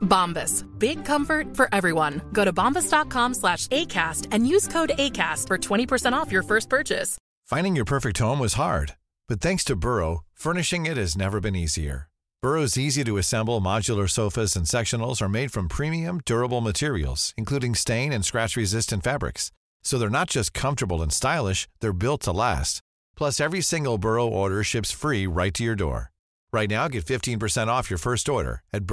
[0.00, 0.66] Bombas.
[0.78, 2.20] Big comfort for everyone.
[2.32, 7.16] Go to bombas.com slash ACAST and use code ACAST for 20% off your first purchase.
[7.46, 8.94] Finding your perfect home was hard,
[9.28, 12.08] but thanks to Burrow, furnishing it has never been easier.
[12.42, 17.74] Burrow's easy to assemble modular sofas and sectionals are made from premium, durable materials, including
[17.74, 19.52] stain and scratch resistant fabrics.
[19.82, 22.80] So they're not just comfortable and stylish, they're built to last.
[23.16, 26.12] Plus, every single Burrow order ships free right to your door.
[26.52, 28.84] Right now, get 15% off your first order at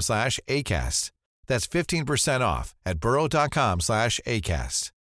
[0.00, 1.10] slash ACAST.
[1.46, 2.98] That's 15% off at
[3.80, 4.92] slash ACAST.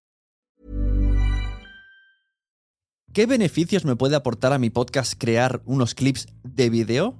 [3.12, 7.17] ¿Qué beneficios me puede aportar a mi podcast crear unos clips de vídeo?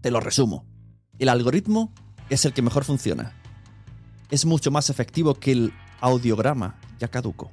[0.00, 0.66] Te lo resumo.
[1.20, 1.92] El algoritmo
[2.30, 3.32] es el que mejor funciona.
[4.32, 7.52] Es mucho más efectivo que el audiograma ya caduco.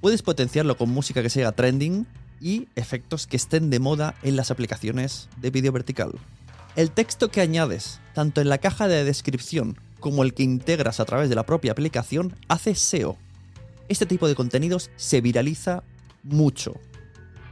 [0.00, 2.04] Puedes potenciarlo con música que sea trending
[2.40, 6.12] y efectos que estén de moda en las aplicaciones de vídeo vertical.
[6.76, 11.04] El texto que añades, tanto en la caja de descripción como el que integras a
[11.04, 13.16] través de la propia aplicación, hace SEO.
[13.88, 15.82] Este tipo de contenidos se viraliza
[16.22, 16.74] mucho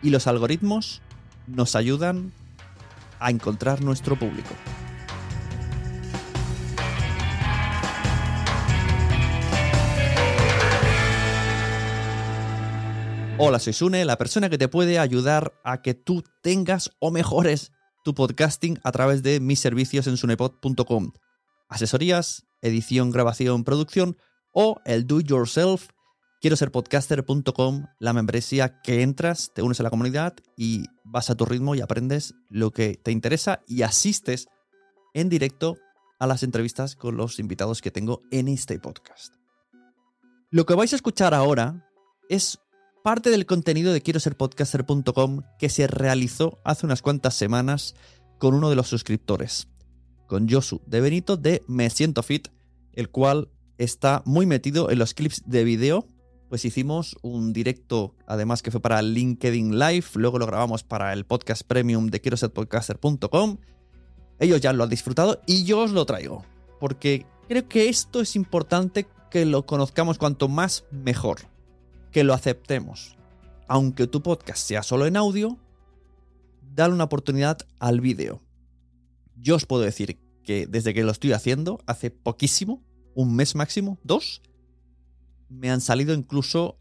[0.02, 1.02] y los algoritmos
[1.46, 2.33] nos ayudan
[3.20, 4.55] a encontrar nuestro público.
[13.45, 17.73] Hola, soy Sune, la persona que te puede ayudar a que tú tengas o mejores
[18.05, 21.11] tu podcasting a través de mis servicios en sunepod.com.
[21.69, 24.17] Asesorías, edición, grabación, producción
[24.52, 25.89] o el do yourself.
[26.41, 31.35] Quiero ser podcaster.com, la membresía que entras, te unes a la comunidad y vas a
[31.35, 34.47] tu ritmo y aprendes lo que te interesa y asistes
[35.14, 35.79] en directo
[36.20, 39.35] a las entrevistas con los invitados que tengo en este podcast.
[40.52, 41.89] Lo que vais a escuchar ahora
[42.29, 42.61] es
[43.02, 47.95] parte del contenido de quiero ser podcaster.com que se realizó hace unas cuantas semanas
[48.39, 49.68] con uno de los suscriptores,
[50.27, 52.48] con Josu de Benito de Me Siento Fit,
[52.92, 53.48] el cual
[53.79, 56.07] está muy metido en los clips de vídeo.
[56.48, 61.24] Pues hicimos un directo, además que fue para LinkedIn Live, luego lo grabamos para el
[61.24, 63.58] podcast premium de quiero ser podcaster.com.
[64.39, 66.45] Ellos ya lo han disfrutado y yo os lo traigo,
[66.79, 71.52] porque creo que esto es importante que lo conozcamos cuanto más mejor
[72.12, 73.17] que lo aceptemos.
[73.67, 75.58] Aunque tu podcast sea solo en audio,
[76.74, 78.40] dale una oportunidad al vídeo.
[79.36, 82.83] Yo os puedo decir que desde que lo estoy haciendo, hace poquísimo,
[83.14, 84.42] un mes máximo, dos,
[85.48, 86.77] me han salido incluso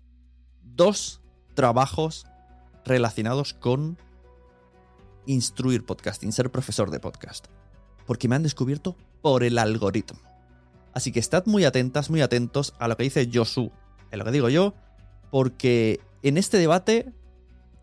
[0.63, 1.21] dos
[1.53, 2.25] trabajos
[2.85, 3.97] relacionados con
[5.25, 7.47] instruir podcasting, ser profesor de podcast.
[8.05, 10.19] Porque me han descubierto por el algoritmo.
[10.93, 13.71] Así que estad muy atentas, muy atentos a lo que dice Josu,
[14.11, 14.73] en lo que digo yo,
[15.31, 17.11] porque en este debate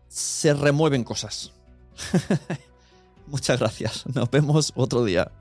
[0.07, 1.51] se remueven cosas.
[3.27, 4.05] Muchas gracias.
[4.13, 5.31] Nos vemos otro día.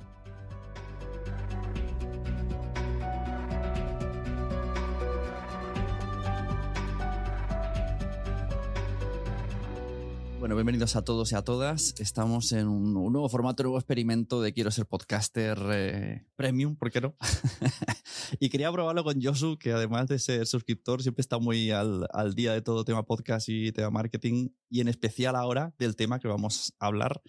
[10.49, 11.95] Bueno, bienvenidos a todos y a todas.
[12.01, 16.91] Estamos en un, nuevo formato, un nuevo experimento de Quiero ser podcaster eh, premium, ¿por
[16.91, 17.19] qué no?
[18.41, 22.35] y quería probarlo con Josu, que además de ser suscriptor, siempre está muy al, al
[22.35, 26.29] día de todo tema podcast y tema marketing, y en especial ahora del tema que
[26.29, 27.21] vamos a hablar.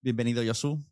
[0.00, 0.84] Bienvenido, Josu.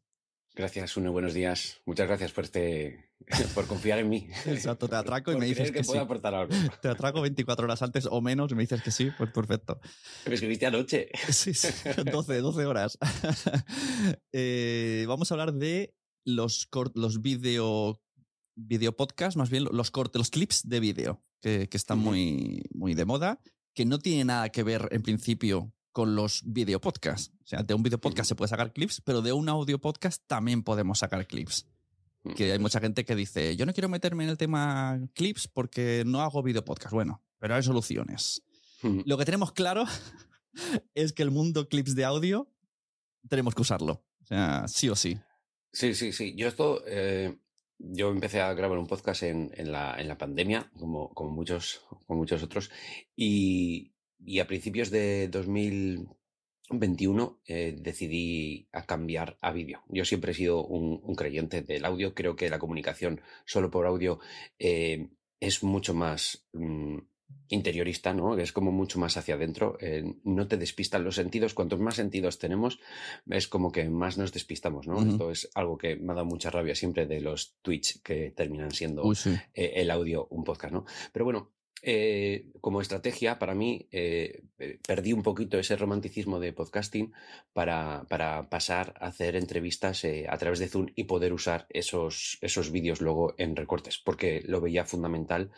[0.55, 1.81] Gracias, Une, buenos días.
[1.85, 3.12] Muchas gracias por este
[3.55, 4.29] por confiar en mí.
[4.47, 5.89] Exacto, te atraco y Por me dices que, que, sí.
[5.89, 6.55] puedo aportar algo.
[6.83, 9.81] Te atraco 24 horas antes o menos y me dices que sí, pues perfecto.
[10.27, 11.09] Me escribiste anoche.
[11.33, 11.69] Sí, sí,
[12.11, 12.99] 12, 12 horas.
[14.33, 18.01] Eh, vamos a hablar de los, los video,
[18.55, 22.95] video podcast, más bien los cortes, los clips de vídeo, que, que están muy, muy
[22.95, 23.41] de moda,
[23.75, 27.33] que no tiene nada que ver en principio con los video podcasts.
[27.45, 30.23] O sea, de un video podcast se puede sacar clips, pero de un audio podcast
[30.27, 31.67] también podemos sacar clips.
[32.37, 36.05] Que hay mucha gente que dice, yo no quiero meterme en el tema clips porque
[36.07, 36.93] no hago video podcast.
[36.93, 38.43] Bueno, pero hay soluciones.
[38.83, 39.85] Lo que tenemos claro
[40.95, 42.49] es que el mundo clips de audio
[43.29, 44.05] tenemos que usarlo.
[44.21, 45.19] O sea, sí o sí.
[45.73, 46.35] Sí, sí, sí.
[46.37, 47.39] Yo esto, eh,
[47.79, 51.81] yo empecé a grabar un podcast en, en, la, en la, pandemia, como, como, muchos,
[52.07, 52.71] como muchos otros,
[53.17, 55.29] y, y a principios de
[56.69, 59.83] 2021 eh, decidí a cambiar a vídeo.
[59.89, 62.15] Yo siempre he sido un, un, creyente del audio.
[62.15, 64.21] Creo que la comunicación solo por audio
[64.59, 65.09] eh,
[65.41, 66.99] es mucho más mm,
[67.49, 68.39] interiorista, ¿no?
[68.39, 69.77] Es como mucho más hacia adentro.
[69.81, 71.53] Eh, no te despistan los sentidos.
[71.53, 72.79] Cuantos más sentidos tenemos,
[73.29, 74.97] es como que más nos despistamos, ¿no?
[74.97, 75.13] Uh -huh.
[75.13, 78.71] Esto es algo que me ha dado mucha rabia siempre de los Twitch que terminan
[78.71, 79.37] siendo sí.
[79.53, 80.85] el audio un podcast, ¿no?
[81.13, 84.45] Pero bueno, eh, como estrategia, para mí, eh,
[84.87, 87.13] perdí un poquito ese romanticismo de podcasting
[87.53, 92.39] para, para pasar a hacer entrevistas eh, a través de Zoom y poder usar esos,
[92.41, 95.51] esos vídeos luego en recortes, porque lo veía fundamental.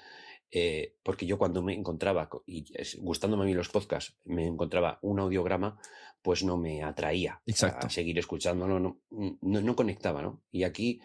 [0.51, 2.65] Eh, porque yo cuando me encontraba, y
[2.99, 5.79] gustándome a mí los podcasts, me encontraba un audiograma,
[6.23, 7.89] pues no me atraía Exacto.
[7.89, 10.43] a seguir escuchándolo, no, no, no conectaba, ¿no?
[10.53, 11.01] Y aquí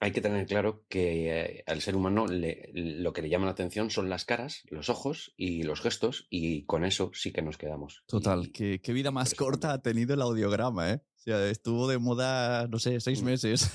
[0.00, 3.52] hay que tener claro que eh, al ser humano le, lo que le llama la
[3.52, 7.58] atención son las caras, los ojos y los gestos, y con eso sí que nos
[7.58, 8.04] quedamos.
[8.06, 11.02] Total, y, ¿qué, qué, vida más corta ha tenido el audiograma, ¿eh?
[11.16, 13.24] O sea, estuvo de moda, no sé, seis mm.
[13.24, 13.70] meses.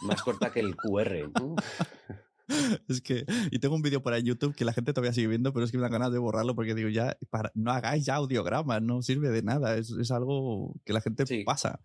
[0.00, 1.30] Más corta que el QR.
[1.38, 1.56] ¿no?
[2.88, 5.28] es que, y tengo un vídeo por ahí en YouTube que la gente todavía sigue
[5.28, 8.06] viendo, pero es que me dan ganas de borrarlo porque digo, ya, para, no hagáis
[8.06, 11.44] ya audiogramas, no sirve de nada, es, es algo que la gente sí.
[11.44, 11.80] pasa.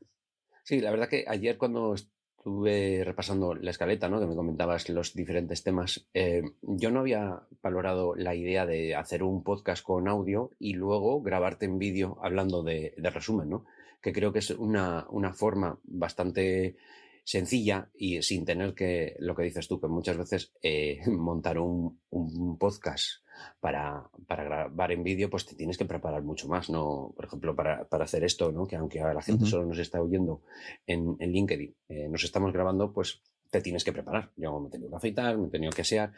[0.64, 1.96] Sí, la verdad que ayer cuando
[2.42, 4.20] estuve repasando la escaleta, ¿no?
[4.20, 6.08] Que me comentabas los diferentes temas.
[6.16, 11.22] Eh, yo no había valorado la idea de hacer un podcast con audio y luego
[11.22, 13.66] grabarte en vídeo hablando de, de, resumen, ¿no?
[14.02, 16.78] Que creo que es una, una forma bastante
[17.24, 22.00] sencilla y sin tener que, lo que dices tú, que muchas veces eh, montar un,
[22.10, 23.24] un, podcast
[23.60, 27.14] para, para grabar en vídeo, pues te tienes que preparar mucho más, ¿no?
[27.16, 28.68] Por ejemplo, para, para hacer esto, ¿no?
[28.68, 29.50] Que aunque la gente uh -huh.
[29.50, 30.42] solo nos está oyendo
[30.86, 34.32] en, en LinkedIn, eh, nos estamos grabando, pues te tienes que preparar.
[34.36, 36.14] Yo me he tenido que afeitar, me he tenido que asear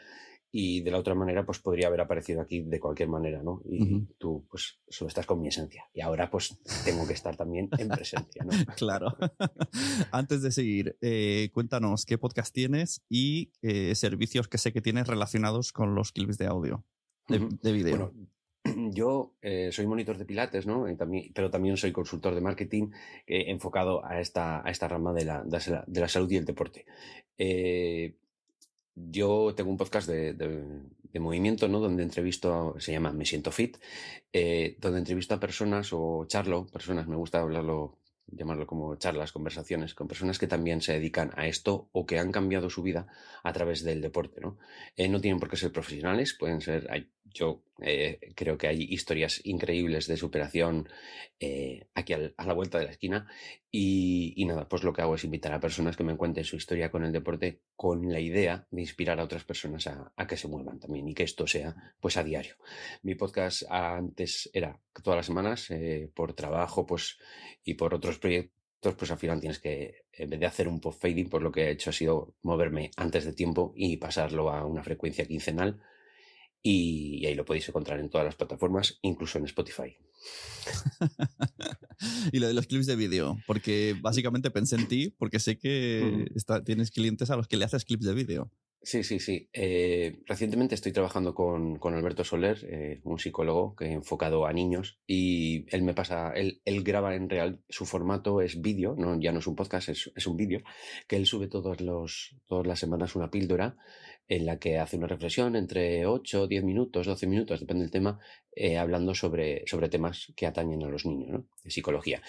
[0.56, 3.60] y de la otra manera pues podría haber aparecido aquí de cualquier manera, ¿no?
[3.68, 4.06] Y uh -huh.
[4.18, 7.88] tú pues solo estás con mi esencia y ahora pues tengo que estar también en
[7.88, 8.50] presencia, ¿no?
[8.76, 9.16] claro.
[10.12, 15.08] Antes de seguir, eh, cuéntanos qué podcast tienes y eh, servicios que sé que tienes
[15.08, 16.84] relacionados con los clips de audio,
[17.26, 17.60] de, uh -huh.
[17.60, 17.96] de video.
[17.96, 18.28] Bueno,
[18.94, 20.86] yo eh, soy monitor de pilates, ¿no?
[20.96, 22.90] También, pero también soy consultor de marketing
[23.26, 26.86] eh, enfocado a esta, a esta rama de la, de la, salud y el deporte.
[27.38, 28.14] Eh,
[28.94, 31.80] yo tengo un podcast de, de, movimiento, ¿no?
[31.80, 33.78] Donde entrevisto, se llama Me Siento Fit,
[34.32, 39.94] eh, donde entrevisto a personas o charlo, personas, me gusta hablarlo llamarlo como charlas, conversaciones
[39.94, 43.06] con personas que también se dedican a esto o que han cambiado su vida
[43.42, 44.58] a través del deporte, ¿no?
[44.96, 46.88] Eh, no tienen por qué ser profesionales, pueden ser,
[47.26, 50.88] yo eh, creo que hay historias increíbles de superación
[51.94, 53.28] aquí a la vuelta de la esquina
[53.76, 56.92] y, nada, pues lo que hago es invitar a personas que me cuenten su historia
[56.92, 60.78] con el deporte con la idea de inspirar a otras personas a, que se muevan
[60.78, 62.54] también y que esto sea pues a diario.
[63.02, 67.18] Mi podcast antes era todas las semanas eh, por trabajo pues
[67.64, 71.02] y por otros proyectos pues al final tienes que, en vez de hacer un post
[71.02, 74.64] fading, pues lo que he hecho ha sido moverme antes de tiempo y pasarlo a
[74.64, 75.80] una frecuencia quincenal.
[76.66, 79.94] Y, ahí lo podéis encontrar en todas las plataformas, incluso en Spotify.
[82.32, 86.24] y lo de los clips de vídeo, porque básicamente pensé en ti, porque sé que
[86.34, 88.50] está, tienes clientes a los que le haces clips de vídeo.
[88.84, 89.48] Sí, sí, sí.
[89.54, 94.52] Eh, recientemente estoy trabajando con, con Alberto Soler, eh, un psicólogo que he enfocado a
[94.52, 99.18] niños y él me pasa, él, él graba en real, su formato es vídeo, no,
[99.18, 100.60] ya no es un podcast, es, es un vídeo,
[101.08, 103.74] que él sube todos los, todas las semanas una píldora
[104.28, 108.18] en la que hace una reflexión entre 8, 10 minutos, 12 minutos, depende del tema,
[108.54, 111.46] eh, hablando sobre, sobre temas que atañen a los niños, ¿no?
[111.62, 112.20] De psicología.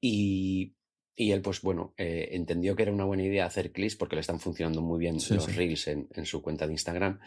[0.00, 0.74] Y
[1.16, 4.20] y él, pues bueno, eh, entendió que era una buena idea hacer clips porque le
[4.20, 5.52] están funcionando muy bien sí, los sí.
[5.52, 7.20] reels en, en, su cuenta de Instagram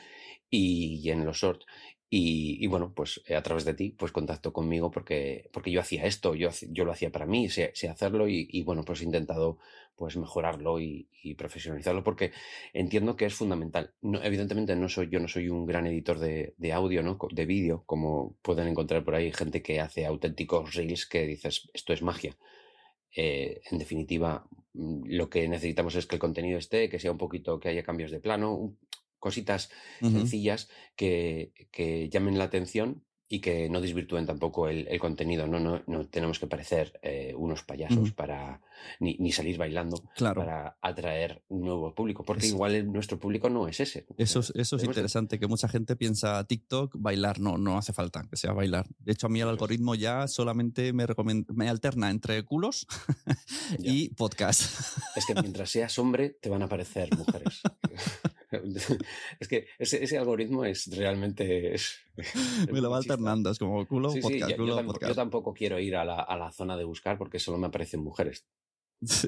[0.49, 1.65] y, y en los shorts.
[2.09, 5.81] Y, y, bueno, pues eh, a través de ti, pues contactó conmigo porque, porque yo
[5.81, 9.01] hacía esto, yo, yo lo hacía para mí, sé, sé hacerlo y, y, bueno, pues
[9.01, 9.57] he intentado
[9.95, 12.31] pues mejorarlo y, y, profesionalizarlo porque
[12.71, 13.93] entiendo que es fundamental.
[14.01, 17.17] No, evidentemente no soy, yo no soy un gran editor de, de audio, ¿no?
[17.31, 21.93] De vídeo, como pueden encontrar por ahí gente que hace auténticos reels que dices, esto
[21.93, 22.37] es magia
[23.15, 27.17] eh, en definitiva, mm, lo que necesitamos es que el contenido esté, que sea un
[27.17, 28.75] poquito, que haya cambios de plano,
[29.19, 29.71] cositas
[30.01, 30.11] uh -huh.
[30.11, 35.59] sencillas que, que, llamen la atención y que no desvirtúen tampoco el, el contenido, ¿no?
[35.59, 38.61] No, no tenemos que parecer eh, unos payasos para
[38.99, 40.41] ni, ni salir bailando Claro.
[40.45, 44.05] para atraer un nuevo público, porque Es- igual el- nuestro público no es ese.
[44.17, 47.77] Eso es, eso es Tenemos que- interesante, que mucha gente piensa TikTok, bailar, no, no
[47.77, 48.87] hace falta que sea bailar.
[48.99, 51.05] De hecho, a mí el algoritmo ya solamente me,
[51.53, 52.87] me alterna entre culos
[53.79, 54.61] y podcast.
[55.17, 57.61] Es que mientras seas hombre, te van a aparecer mujeres.
[59.39, 61.73] es que ese, ese algoritmo es realmente.
[61.75, 62.33] es- es
[62.71, 65.15] me lo va alternando, es como culo, Sí, podcast, yo, yo culo, tampoco, yo podcast.
[65.15, 68.45] tampoco quiero ir a la, a la zona de buscar porque solo me aparecen mujeres.
[69.05, 69.27] Sí.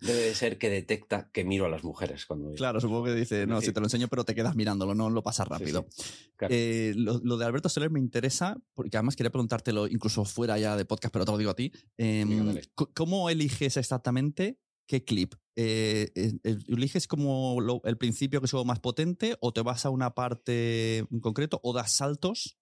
[0.00, 2.52] Debe de ser que detecta que miro a las mujeres cuando.
[2.54, 5.22] Claro, supongo que dice, no, si te lo enseño, pero te quedas mirándolo, no lo
[5.22, 5.86] pasas rápido.
[6.36, 6.54] claro.
[6.56, 10.74] Eh, lo, lo de Alberto Soler me interesa, porque además quería preguntártelo incluso fuera ya
[10.76, 11.70] de podcast, pero te lo digo a ti.
[11.98, 12.58] Em,
[12.94, 15.34] ¿Cómo eliges exactamente qué clip?
[15.56, 19.86] Eh, eh, eh, ¿Eliges como lo- el principio que es más potente o te vas
[19.86, 22.58] a una parte en concreto o das saltos?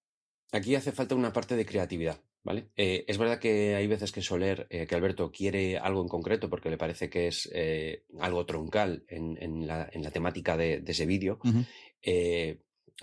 [0.52, 2.70] Aquí hace falta una parte de creatividad, ¿vale?
[2.76, 6.48] Eh, es verdad que hay veces que Soler, eh, que Alberto quiere algo en concreto
[6.48, 7.50] porque le parece que es
[8.20, 11.40] algo troncal en, en la, en la temática de, de ese vídeo.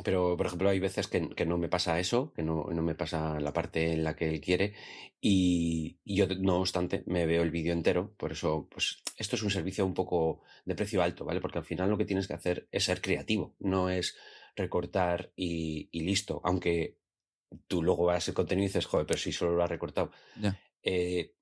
[0.03, 2.95] Pero, por ejemplo, hay veces que, que no me pasa eso, que no, no me
[2.95, 4.73] pasa la parte en la que él quiere
[5.19, 8.13] y, y yo, no obstante, me veo el vídeo entero.
[8.17, 11.41] Por eso, pues, esto es un servicio un poco de precio alto, ¿vale?
[11.41, 14.17] Porque al final lo que tienes que hacer es ser creativo, no es
[14.55, 16.41] recortar y, y listo.
[16.43, 16.97] Aunque
[17.67, 20.11] tú luego vas el contenido y dices, joder, pero si solo lo has recortado.
[20.83, 21.33] Eh,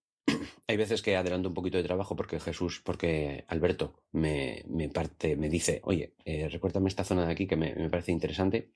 [0.68, 5.36] hay veces que adelanto un poquito de trabajo porque Jesús, porque Alberto me, me parte,
[5.36, 8.72] me dice, oye, eh, recuérdame esta zona de aquí que me, me parece interesante.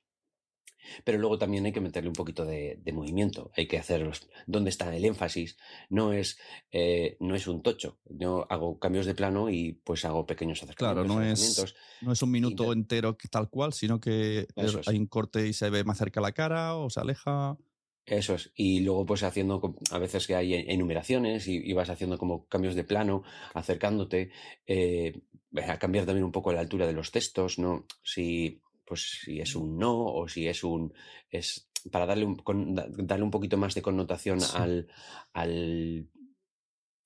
[1.05, 3.51] Pero luego también hay que meterle un poquito de, de movimiento.
[3.55, 5.57] Hay que hacer los, dónde está el énfasis.
[5.89, 6.37] No es,
[6.71, 7.99] eh, no es un tocho.
[8.09, 11.57] Yo hago cambios de plano y pues hago pequeños Claro, acercamientos.
[11.57, 11.75] no es-.
[12.01, 14.87] No es un minuto entero tal cual, sino que es.
[14.87, 17.57] hay un corte y se ve más cerca la cara o se aleja.
[18.05, 18.51] Eso es.
[18.55, 22.75] Y luego pues haciendo, a veces que hay enumeraciones y, y vas haciendo como cambios
[22.75, 24.31] de plano, acercándote,
[24.67, 25.21] eh,
[25.67, 27.85] a cambiar también un poco la altura de los textos, ¿no?
[28.03, 30.93] Si, pues si es un no o si es un,
[31.29, 34.51] es para darle un, con- da- darle un poquito más de connotación Sí.
[34.55, 34.87] al,
[35.33, 36.07] al,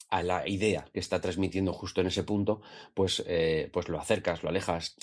[0.10, 2.62] a la idea que está transmitiendo justo en ese punto,
[2.94, 4.96] pues, eh, pues lo acercas, lo alejas.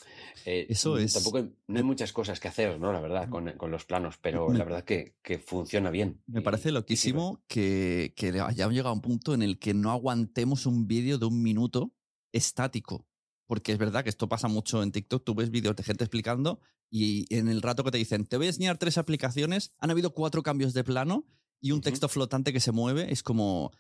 [0.46, 2.92] Eh, Eso es- Tampoco hay, no hay muchas cosas que hacer, ¿no?
[2.92, 6.22] La verdad, con, con los planos, pero Me- la verdad que, que funciona bien.
[6.26, 10.64] Me parece loquísimo que, que hayamos llegado a un punto en el que no aguantemos
[10.66, 11.92] un vídeo de un minuto
[12.32, 13.06] estático.
[13.46, 15.22] Porque es verdad que esto pasa mucho en TikTok.
[15.24, 18.46] Tú ves vídeos de gente explicando y en el rato que te dicen, te voy
[18.46, 21.26] a enseñar tres aplicaciones, han habido cuatro cambios de plano
[21.60, 23.12] y un texto flotante que se mueve.
[23.12, 23.72] Es como,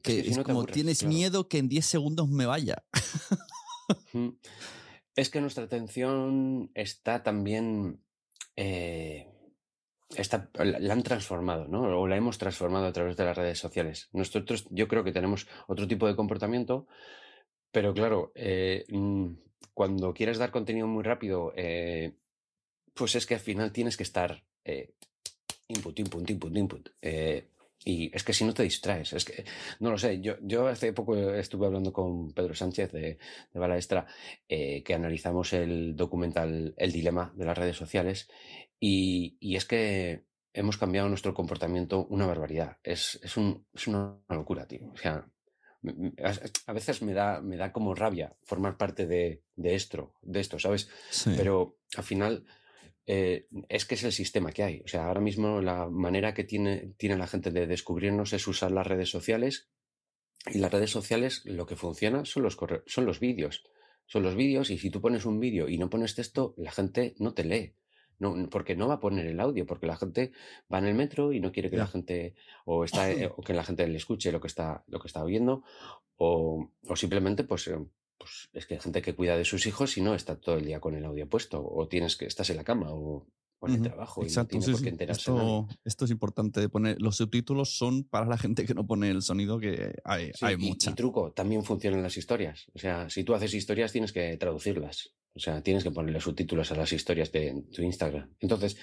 [0.00, 1.14] que, si es no como aburres, tienes claro.
[1.14, 2.82] miedo que en 10 segundos me vaya.
[5.14, 8.00] Es que nuestra atención está también.
[8.56, 9.28] eh,
[10.16, 12.00] está, la han transformado, ¿no?
[12.00, 14.08] O la hemos transformado a través de las redes sociales.
[14.12, 16.86] Nosotros, yo creo que tenemos otro tipo de comportamiento,
[17.70, 19.32] pero claro, eh, mm,
[19.74, 22.14] cuando quieres dar contenido muy rápido, eh,
[22.94, 24.44] pues es que al final tienes que estar
[25.68, 26.88] input, input, input, input.
[27.00, 27.48] eh,
[27.84, 29.44] y es que si no te distraes, es que,
[29.80, 33.18] no lo sé, yo, yo hace poco estuve hablando con Pedro Sánchez de,
[33.52, 34.06] de Bala Extra,
[34.48, 38.28] eh, que analizamos el documental El Dilema de las redes sociales,
[38.78, 40.24] y, y es que
[40.54, 42.76] hemos cambiado nuestro comportamiento una barbaridad.
[42.82, 44.90] Es, es, un, es una locura, tío.
[44.92, 45.26] O sea,
[46.66, 50.58] a veces me da, me da como rabia formar parte de, de esto, de esto,
[50.58, 50.88] ¿sabes?
[51.36, 52.44] Pero al final
[53.06, 54.80] eh, es que es el sistema que hay.
[54.84, 58.70] O sea, ahora mismo la manera que tiene, tiene la gente de descubrirnos es usar
[58.70, 59.68] las redes sociales.
[60.52, 63.64] Y las redes sociales lo que funciona son los, corre- son los vídeos.
[64.06, 67.14] Son los vídeos y si tú pones un vídeo y no pones texto, la gente
[67.18, 67.76] no te lee.
[68.18, 70.32] No, porque no va a poner el audio, porque la gente
[70.72, 71.82] va en el metro y no quiere que Ya.
[71.84, 72.34] la gente
[72.66, 75.24] o está eh, o que la gente le escuche lo que está lo que está
[75.24, 75.64] oyendo
[76.16, 77.78] o, o simplemente pues eh,
[78.22, 80.64] pues es que hay gente que cuida de sus hijos y no está todo el
[80.64, 83.26] día con el audio puesto, o tienes que estás en la cama o,
[83.58, 85.04] o en el trabajo y Exacto, no tiene sí, por qué.
[85.12, 87.00] Esto, esto es importante de poner.
[87.00, 90.54] Los subtítulos son para la gente que no pone el sonido, que hay, Sí, hay
[90.54, 90.90] y- mucha.
[90.90, 92.66] Y, truco, también funcionan las historias.
[92.74, 95.14] O sea, si tú haces historias tienes que traducirlas.
[95.34, 98.34] O sea, tienes que ponerle subtítulos a las historias de tu Instagram.
[98.40, 98.76] Entonces,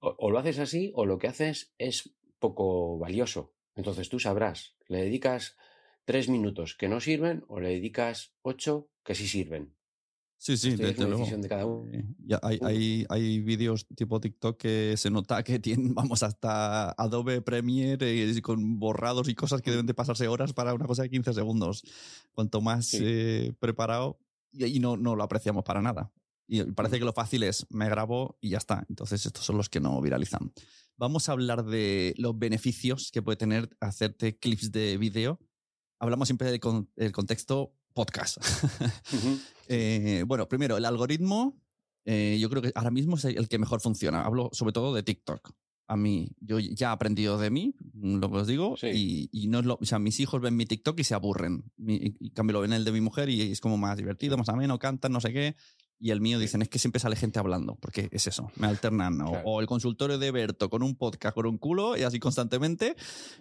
[0.00, 2.10] o, o lo haces así o lo que haces es
[2.40, 3.52] poco valioso.
[3.76, 5.56] Entonces tú sabrás, le dedicas
[6.04, 9.74] tres minutos que no sirven o le dedicas ocho que sí sirven.
[10.36, 11.18] Sí, sí, es desde una luego.
[11.20, 11.90] decisión de cada uno.
[11.90, 16.90] Eh, ya hay, hay, hay vídeos tipo TikTok que se nota que tienen, vamos, hasta
[16.90, 21.02] Adobe Premiere eh, con borrados y cosas que deben de pasarse horas para una cosa
[21.02, 21.82] de 15 segundos.
[22.32, 22.98] Cuanto más Sí.
[23.02, 24.18] eh, preparado,
[24.52, 26.12] y ahí no, no lo apreciamos para nada.
[26.46, 28.84] Y parece que lo fácil es me grabo y ya está.
[28.90, 30.52] Entonces estos son los que no viralizan.
[30.98, 35.40] Vamos a hablar de los beneficios que puede tener hacerte clips de vídeo.
[36.04, 36.60] Hablamos siempre del,
[37.12, 38.36] contexto podcast.
[39.66, 41.58] Eh, bueno, primero, el algoritmo,
[42.04, 44.20] eh, yo creo que ahora mismo es el que mejor funciona.
[44.20, 45.54] Hablo sobre todo de TikTok
[45.86, 49.66] a mí, yo ya he aprendido de mí, lo que os digo, y, no es
[49.66, 51.64] lo, o sea, mis hijos ven mi TikTok y se aburren.
[51.76, 54.78] y cambio lo ven el de mi mujer y es como más divertido, más ameno,
[54.78, 55.56] cantan, no sé qué.
[56.04, 59.22] Y el mío dicen, es que siempre sale gente hablando, porque es eso, me alternan.
[59.22, 62.94] O, el consultorio de Berto con un podcast, con un culo, y así constantemente.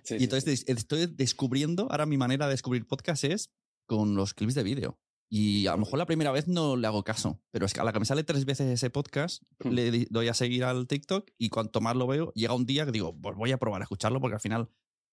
[0.09, 3.49] y entonces estoy descubriendo, ahora mi manera de descubrir podcast es
[3.85, 4.97] con los clips de vídeo.
[5.29, 7.83] Y a lo mejor la primera vez no le hago caso, pero es que a
[7.83, 9.69] la que me sale tres veces ese podcast, hmm.
[9.69, 12.93] le doy a seguir al TikTok y cuanto más lo veo, llega un día que
[12.93, 14.69] digo, pues voy a probar a escucharlo porque al final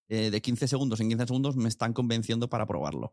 [0.08, 3.10] eh, de 15 segundos en 15 segundos me están convenciendo para probarlo.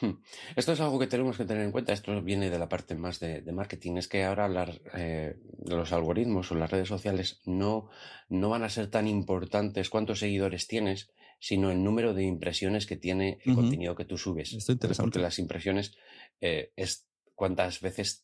[0.00, 0.22] Hmm.
[0.54, 1.92] Esto es algo que tenemos que tener en cuenta.
[1.92, 3.96] Esto viene de la parte más de, marketing.
[3.96, 4.48] Es que ahora
[4.94, 7.88] eh, los algoritmos o las redes sociales no,
[8.28, 12.96] no van a ser tan importantes cuántos seguidores tienes, sino el número de impresiones que
[12.96, 14.52] tiene el contenido que tú subes.
[14.52, 15.10] Esto es interesante.
[15.10, 15.96] Porque las impresiones
[16.40, 18.22] eh, es cuántas veces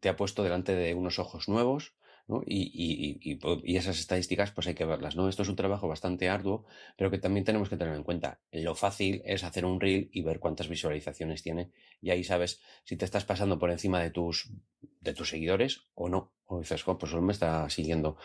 [0.00, 1.94] te ha puesto delante de unos ojos nuevos,
[2.26, 2.42] ¿no?
[2.46, 2.70] Y,
[3.22, 5.28] y, y, esas estadísticas pues hay que verlas, ¿no?
[5.28, 6.64] Esto es un trabajo bastante arduo,
[6.96, 8.40] pero que también tenemos que tener en cuenta.
[8.50, 12.96] Lo fácil es hacer un reel y ver cuántas visualizaciones tiene y ahí sabes si
[12.96, 14.50] te estás pasando por encima de tus,
[15.00, 16.32] de tus seguidores o no.
[16.46, 18.16] O dices, pues solo me está siguiendo.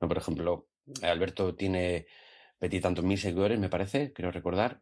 [0.00, 0.68] No, por ejemplo,
[1.02, 2.06] Alberto tiene
[2.82, 4.80] tantos mil seguidores, me parece, creo recordar,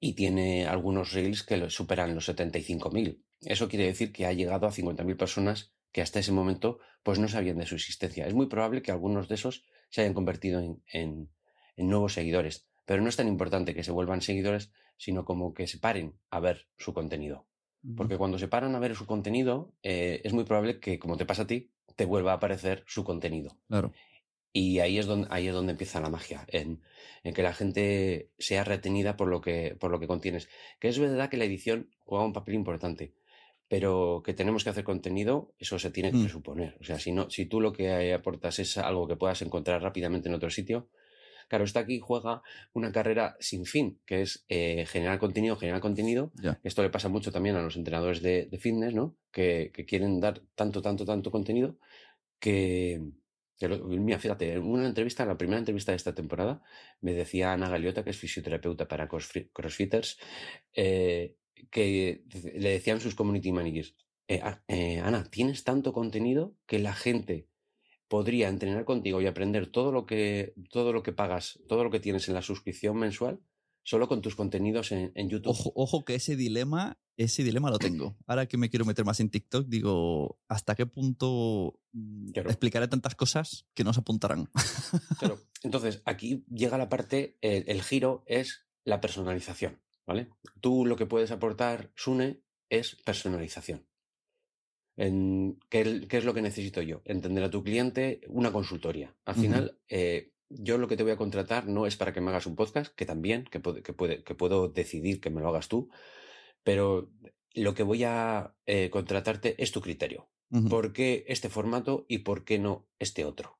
[0.00, 3.22] y tiene algunos reels que superan los 75.000.
[3.40, 7.28] Eso quiere decir que ha llegado a 50.000 personas que hasta ese momento pues no
[7.28, 8.26] sabían de su existencia.
[8.26, 11.30] Es muy probable que algunos de esos se hayan convertido en, en,
[11.76, 15.78] nuevos seguidores, pero no es tan importante que se vuelvan seguidores, sino como que se
[15.78, 17.46] paren a ver su contenido.
[17.96, 21.26] Porque cuando se paran a ver su contenido, eh, es muy probable que, como te
[21.26, 23.56] pasa a ti, te vuelva a aparecer su contenido.
[23.68, 23.92] Claro.
[24.52, 26.82] Y ahí es donde, ahí es donde empieza la magia, en,
[27.22, 30.48] en, que la gente sea retenida por lo que, por lo que contienes.
[30.80, 33.12] Que es verdad que la edición juega un papel importante
[33.68, 36.22] pero que tenemos que hacer contenido, eso se tiene que mm.
[36.22, 36.76] presuponer.
[36.80, 40.28] O sea, si, no, si tú lo que aportas es algo que puedas encontrar rápidamente
[40.28, 40.88] en otro sitio,
[41.48, 42.42] claro, está aquí juega
[42.72, 46.32] una carrera sin fin, que es eh, generar contenido, generar contenido.
[46.62, 49.16] Esto le pasa mucho también a los entrenadores de, fitness, ¿no?
[49.30, 51.78] Que, que, quieren dar tanto, tanto, tanto contenido
[52.38, 53.00] que,
[53.58, 56.62] que mira, fíjate, en una entrevista, en la primera entrevista de esta temporada,
[57.00, 60.18] me decía Ana Galiota, que es fisioterapeuta para crossfitters,
[60.74, 61.36] eh,
[61.70, 63.94] que le decían sus community managers,
[64.28, 67.48] eh, eh, Ana, tienes tanto contenido que la gente
[68.08, 72.00] podría entrenar contigo y aprender todo lo que, todo lo que pagas, todo lo que
[72.00, 73.40] tienes en la suscripción mensual,
[73.82, 75.50] solo con tus contenidos en, YouTube.
[75.50, 78.16] Ojo, ojo, que ese dilema, ese dilema lo tengo.
[78.26, 83.14] Ahora que me quiero meter más en TikTok, digo, ¿hasta qué punto mm, explicaré tantas
[83.14, 84.48] cosas que no se apuntarán?
[85.18, 85.40] Claro.
[85.62, 89.83] Entonces, aquí llega la parte, el giro es la personalización.
[90.06, 90.28] ¿Vale?
[90.60, 93.86] Tú lo que puedes aportar, Sune, es personalización.
[94.96, 97.02] En, ¿qué, es lo que necesito yo?
[97.04, 99.14] Entender a tu cliente, una consultoría.
[99.24, 102.30] Al final, eh, yo lo que te voy a contratar no es para que me
[102.30, 105.48] hagas un podcast, que también, que, puede, que, puede, que puedo decidir que me lo
[105.48, 105.90] hagas tú,
[106.62, 107.10] pero
[107.54, 110.28] lo que voy a eh, contratarte es tu criterio.
[110.70, 113.56] ¿Por qué este formato y por qué no este otro?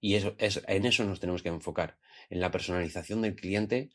[0.00, 1.98] Y eso, es, en eso nos tenemos que enfocar,
[2.30, 3.90] en la personalización del cliente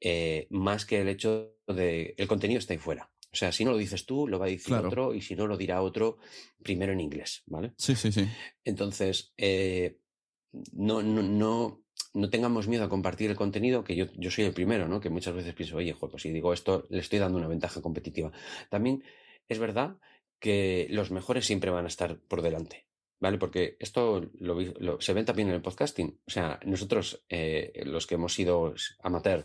[0.00, 3.10] eh, más que el hecho de el contenido está ahí fuera.
[3.32, 5.46] O sea, si no lo dices tú, lo va a decir otro, y si no,
[5.46, 6.18] lo dirá otro
[6.62, 7.72] primero en inglés, ¿vale?
[7.76, 8.26] Sí, sí, sí.
[8.64, 9.98] Entonces, eh,
[10.72, 11.84] no, no, no,
[12.14, 15.00] no tengamos miedo a compartir el contenido, que yo, yo soy el primero, ¿no?
[15.00, 18.32] Que muchas veces pienso, oye, pues si digo esto, le estoy dando una ventaja competitiva.
[18.68, 19.04] También
[19.48, 19.96] es verdad
[20.40, 22.86] que los mejores siempre van a estar por delante.
[23.22, 23.36] ¿Vale?
[23.36, 26.20] Porque esto lo, se ve también en el podcasting.
[26.26, 29.44] O sea, nosotros, eh, los que hemos sido amateur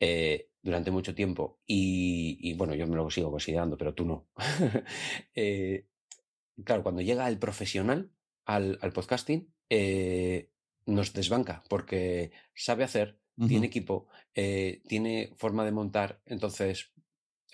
[0.00, 4.28] eh, durante mucho tiempo, y, bueno, yo me lo sigo considerando, pero tú no.
[5.34, 5.86] Eh,
[6.64, 8.10] claro, cuando llega el profesional
[8.44, 9.52] al, podcasting,
[10.86, 16.92] nos desbanca porque sabe hacer, tiene equipo, tiene forma de montar, entonces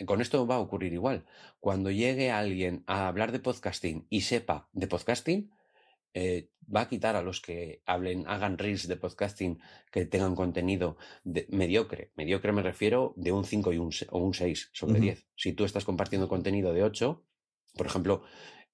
[0.07, 1.24] con esto va a ocurrir igual.
[1.61, 5.50] Cuando llegue alguien a hablar de podcasting y sepa de podcasting,
[6.14, 9.59] eh, va a quitar a los que hablen, hagan reels de podcasting
[9.90, 10.96] que tengan contenido
[11.48, 12.12] mediocre.
[12.14, 15.27] Mediocre me refiero de un 5 y un, o un 6 sobre 10.
[15.37, 17.22] Si tú estás compartiendo contenido de 8,
[17.74, 18.22] por ejemplo,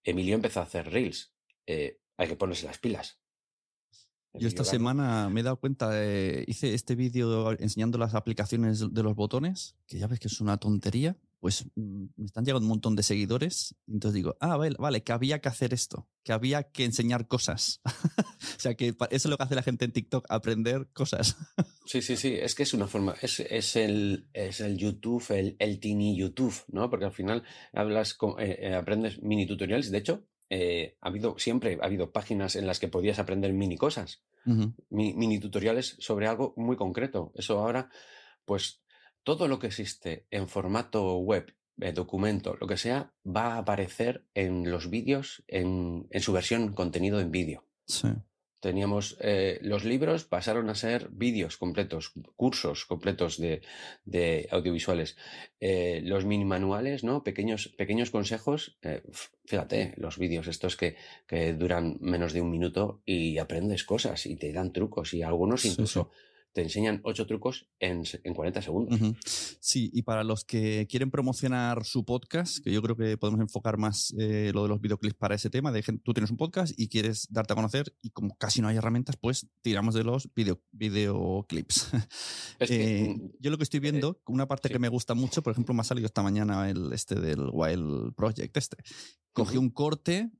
[0.04, 1.32] Emilio empezó a hacer reels.
[1.66, 3.18] Eh, hay que ponerse las pilas.
[4.34, 5.90] Yo esta semana me he dado cuenta,
[6.46, 10.58] hice este vídeo enseñando las aplicaciones de los botones, que ya ves que es una
[10.58, 13.74] tontería, pues mm, me están llegando un montón de seguidores.
[13.86, 17.26] Y entonces digo, ah, vale, vale, que había que hacer esto, que había que enseñar
[17.26, 17.80] cosas.
[18.56, 21.36] o sea, que eso es lo que hace la gente en TikTok, aprender cosas.
[21.86, 25.56] sí, sí, sí, es que es una forma, es, es, el, es el YouTube, el,
[25.58, 26.90] el tiny YouTube, ¿no?
[26.90, 29.90] Porque al final hablas, con, eh, eh, aprendes mini tutoriales.
[29.90, 33.76] De hecho, eh, ha habido, siempre ha habido páginas en las que podías aprender mini
[33.76, 34.22] cosas,
[34.90, 37.32] mini tutoriales sobre algo muy concreto.
[37.34, 37.88] Eso ahora,
[38.44, 38.82] pues
[39.22, 44.24] todo lo que existe en formato web, eh, documento, lo que sea, va a aparecer
[44.34, 47.64] en los vídeos, en, su versión contenido en vídeo.
[47.86, 48.08] Sí.
[48.60, 53.62] Teníamos eh, los libros, pasaron a ser vídeos completos, cursos completos de,
[54.50, 55.16] audiovisuales.
[55.60, 57.24] Eh, los mini manuales, ¿no?
[57.24, 58.78] Pequeños, pequeños consejos.
[59.46, 64.36] fíjate, los vídeos estos que, que, duran menos de un minuto y aprendes cosas y
[64.36, 66.10] te dan trucos y algunos incluso
[66.52, 69.00] te enseñan ocho trucos en, en 40 segundos.
[69.60, 73.76] Sí, y para los que quieren promocionar su podcast, que yo creo que podemos enfocar
[73.76, 76.88] más eh, lo de los videoclips para ese tema, de tú tienes un podcast y
[76.88, 80.60] quieres darte a conocer y como casi no hay herramientas, pues tiramos de los video,
[80.72, 81.90] videoclips.
[82.68, 85.52] Eh, mm, yo lo que estoy eh, viendo, una parte que me gusta mucho, por
[85.52, 88.76] ejemplo, me ha salido esta mañana el este del Wild Project este.
[89.32, 90.30] Cogí un corte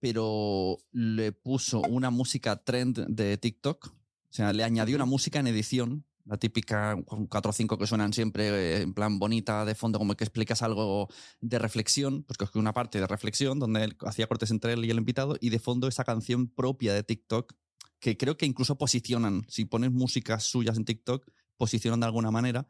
[0.00, 3.92] pero le puso una música trend de TikTok
[4.30, 6.96] o sea, le añadió una música en edición, la típica
[7.28, 10.62] 4 o 5 que suenan siempre eh, en plan bonita de fondo, como que explicas
[10.62, 11.08] algo
[11.40, 14.90] de reflexión, pues cogí una parte de reflexión donde él hacía cortes entre él y
[14.90, 17.54] el invitado, y de fondo esa canción propia de TikTok,
[17.98, 22.68] que creo que incluso posicionan, si pones músicas suyas en TikTok, posicionan de alguna manera.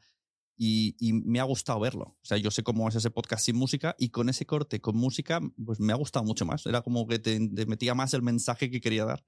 [0.63, 0.95] Y,
[1.25, 2.05] me ha gustado verlo.
[2.05, 4.95] O sea, yo sé cómo es ese podcast sin música y con ese corte con
[4.95, 6.67] música, pues me ha gustado mucho más.
[6.67, 9.25] Era como que te metía más el mensaje que quería dar.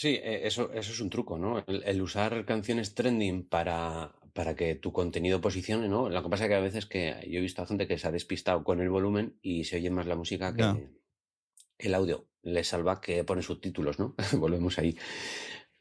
[0.00, 1.62] Sí, e, eso, eso es un truco, ¿no?
[1.66, 6.08] El, usar canciones trending para, para que tu contenido posicione, ¿no?
[6.08, 8.08] Lo que pasa es que a veces que yo he visto a gente que se
[8.08, 10.88] ha despistado con el volumen y se oye más la música que
[11.76, 12.28] el audio.
[12.42, 14.14] Le salva que pone subtítulos, ¿no?
[14.38, 14.96] Volvemos ahí.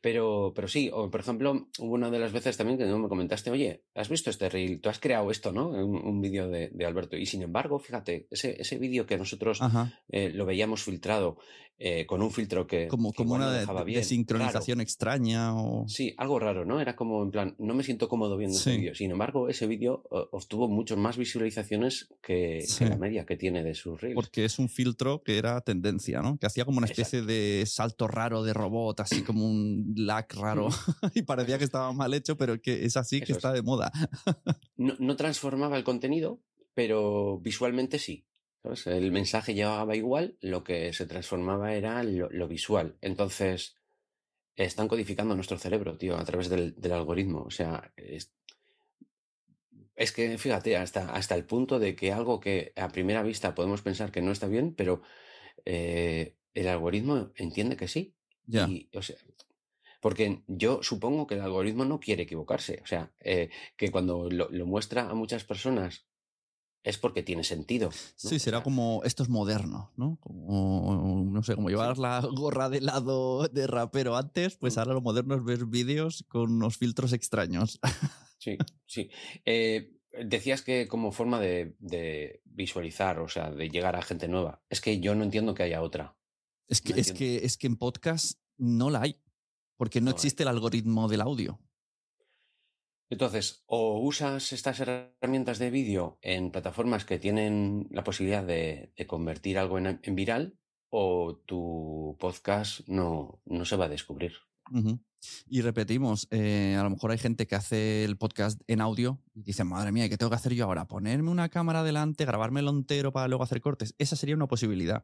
[0.01, 3.51] Pero, pero sí, o por ejemplo, hubo una de las veces también que me comentaste,
[3.51, 4.82] oye, ¿has visto este reel?
[4.82, 5.69] Tú has creado esto, ¿no?
[5.69, 7.15] Un, vídeo de, Alberto.
[7.15, 9.62] Y sin embargo, fíjate, ese, ese vídeo que nosotros
[10.10, 11.38] eh, lo veíamos filtrado
[11.81, 12.89] eh, con un filtro que.
[12.89, 15.87] Como, como una de, sincronización extraña o.
[15.87, 16.81] Sí, algo raro, ¿no?
[16.81, 18.95] Era como en plan, no me siento cómodo viendo ese vídeo.
[18.95, 24.01] Sin embargo, ese vídeo obtuvo muchas más visualizaciones que, la media que tiene de sus
[24.01, 24.15] reels.
[24.15, 26.37] Porque es un filtro que era tendencia, ¿no?
[26.37, 30.67] Que hacía como una especie de salto raro de robot, así como un lag raro
[31.15, 33.89] y parecía que estaba mal hecho, pero que es así que está de moda.
[34.77, 36.41] no, transformaba el contenido,
[36.73, 38.25] pero visualmente sí.
[38.85, 42.97] El mensaje llevaba igual, lo que se transformaba era lo, visual.
[43.01, 43.77] Entonces,
[44.55, 47.43] están codificando nuestro cerebro, tío, a través del, algoritmo.
[47.43, 48.31] O sea, es,
[50.11, 54.11] que, fíjate, hasta, hasta el punto de que algo que a primera vista podemos pensar
[54.11, 55.01] que no está bien, pero
[55.65, 58.15] eh, el algoritmo entiende que sí.
[58.45, 58.67] Ya.
[58.95, 59.15] o sea,
[59.99, 62.79] porque yo supongo que el algoritmo no quiere equivocarse.
[62.83, 66.07] O sea, eh, que cuando lo, muestra a muchas personas
[66.83, 67.89] es porque tiene sentido.
[68.15, 70.17] Sí, será como esto es moderno, ¿no?
[70.21, 74.79] Como, no sé, como llevar la gorra de lado de rapero antes, pues mm.
[74.79, 77.79] ahora lo moderno es ver vídeos con unos filtros extraños.
[78.41, 79.09] Sí, sí.
[79.43, 81.75] Eh, decías que como forma de,
[82.45, 84.63] visualizar, o sea, de llegar a gente nueva.
[84.69, 86.15] Es que yo no entiendo que haya otra.
[86.65, 89.21] Es que, es que, es que en podcast no la hay
[89.79, 91.57] porque no, existe el algoritmo del audio.
[93.09, 99.57] Entonces, o usas estas herramientas de vídeo en plataformas que tienen la posibilidad de, convertir
[99.57, 100.59] algo en, viral,
[100.91, 104.33] o tu podcast no, no se va a descubrir.
[105.47, 109.41] Y repetimos, eh, a lo mejor hay gente que hace el podcast en audio y
[109.41, 110.87] dice, madre mía, ¿qué tengo que hacer yo ahora?
[110.87, 113.95] ¿Ponerme una cámara delante, grabármelo entero para luego hacer cortes?
[113.97, 115.03] Esa sería una posibilidad.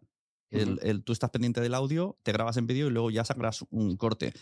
[0.51, 3.97] el, tú estás pendiente del audio, te grabas en vídeo y luego ya sacarás un
[3.97, 4.33] corte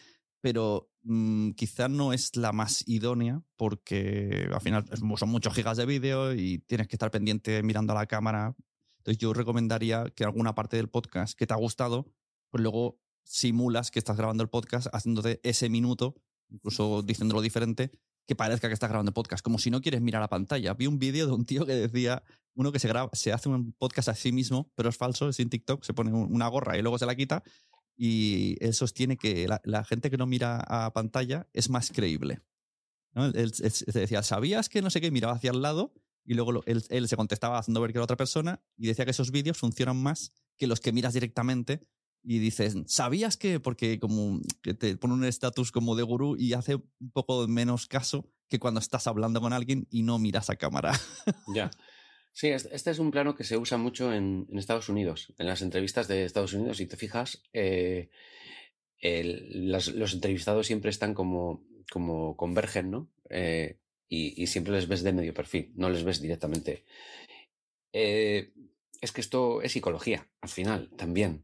[0.43, 4.83] pero mm, quizá no es la más idónea porque al final
[5.15, 8.53] son muchos gigas de vídeo y tienes que estar pendiente mirando a la cámara.
[8.97, 12.11] Entonces yo recomendaría que alguna parte del podcast que te ha gustado,
[12.49, 16.13] pues luego simulas que estás grabando el podcast haciéndote ese minuto,
[16.49, 17.91] incluso diciéndolo diferente,
[18.27, 20.73] que parezca que estás grabando el podcast, como si no quieres mirar la pantalla.
[20.73, 22.21] Vi un vídeo de un tío que decía,
[22.53, 25.37] uno que se graba, se hace un podcast a sí mismo, pero es falso, es
[25.37, 27.43] sin TikTok, se pone una gorra y luego se la quita
[27.95, 32.41] y él sostiene que la, gente que no mira a pantalla es más creíble.
[33.15, 33.51] Él,
[33.93, 35.11] decía, ¿sabías que no sé qué?
[35.11, 35.93] Miraba hacia el lado
[36.25, 39.31] y luego él, se contestaba haciendo ver que era otra persona y decía que esos
[39.31, 41.85] vídeos funcionan más que los que miras directamente
[42.23, 43.59] y dices, ¿sabías que?
[43.59, 47.85] Porque como que te pone un estatus como de gurú y hace un poco menos
[47.87, 50.93] caso que cuando estás hablando con alguien y no miras a cámara.
[51.53, 51.69] Ya.
[52.33, 56.07] Sí, este es un plano que se usa mucho en, Estados Unidos, en las entrevistas
[56.07, 56.77] de Estados Unidos.
[56.77, 58.09] Si te fijas, eh,
[58.99, 63.07] los entrevistados siempre están como, como convergen, ¿no?
[63.29, 63.77] Eh,
[64.09, 66.83] y, siempre les ves de medio perfil, no les ves directamente.
[67.93, 68.51] Eh,
[68.99, 71.43] es que esto es psicología, al final, también.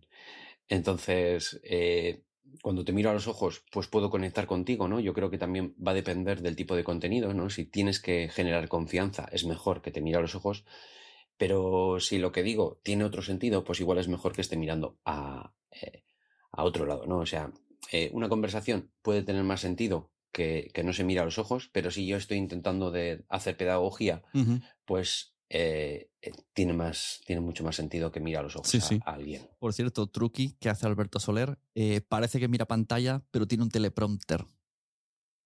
[0.69, 1.62] Entonces,
[2.62, 5.00] cuando te miro a los ojos, pues puedo conectar contigo, ¿no?
[5.00, 7.50] Yo creo que también va a depender del tipo de contenido, ¿no?
[7.50, 10.66] Si tienes que generar confianza, es mejor que te mire a los ojos,
[11.38, 15.00] pero si lo que digo tiene otro sentido, pues igual es mejor que esté mirando
[15.06, 16.04] a, eh,
[16.52, 17.20] otro lado, ¿no?
[17.20, 17.52] O sea,
[17.92, 21.92] eh, una conversación puede tener más sentido que, no se mira a los ojos, pero
[21.92, 24.24] si yo estoy intentando de hacer pedagogía,
[24.86, 29.12] pues eh, eh, tiene, más, tiene mucho más sentido que mira a los ojos a,
[29.12, 29.48] alguien.
[29.58, 33.72] Por cierto, truqui que hace Alberto Soler, eh, parece que mira pantalla, pero tiene un
[33.72, 34.46] teleprompter.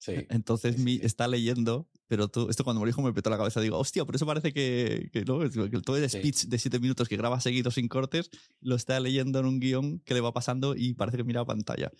[0.04, 0.26] Sí.
[0.30, 3.60] Entonces está leyendo pero tú, esto cuando me dijo me petó la cabeza.
[3.60, 5.39] Digo, hostia, por eso parece que, que, ¿no?
[5.39, 8.30] que todo el speech de siete minutos que graba seguido sin cortes
[8.62, 11.46] lo está leyendo en un guion que le va pasando y parece que mira a
[11.46, 11.92] pantalla.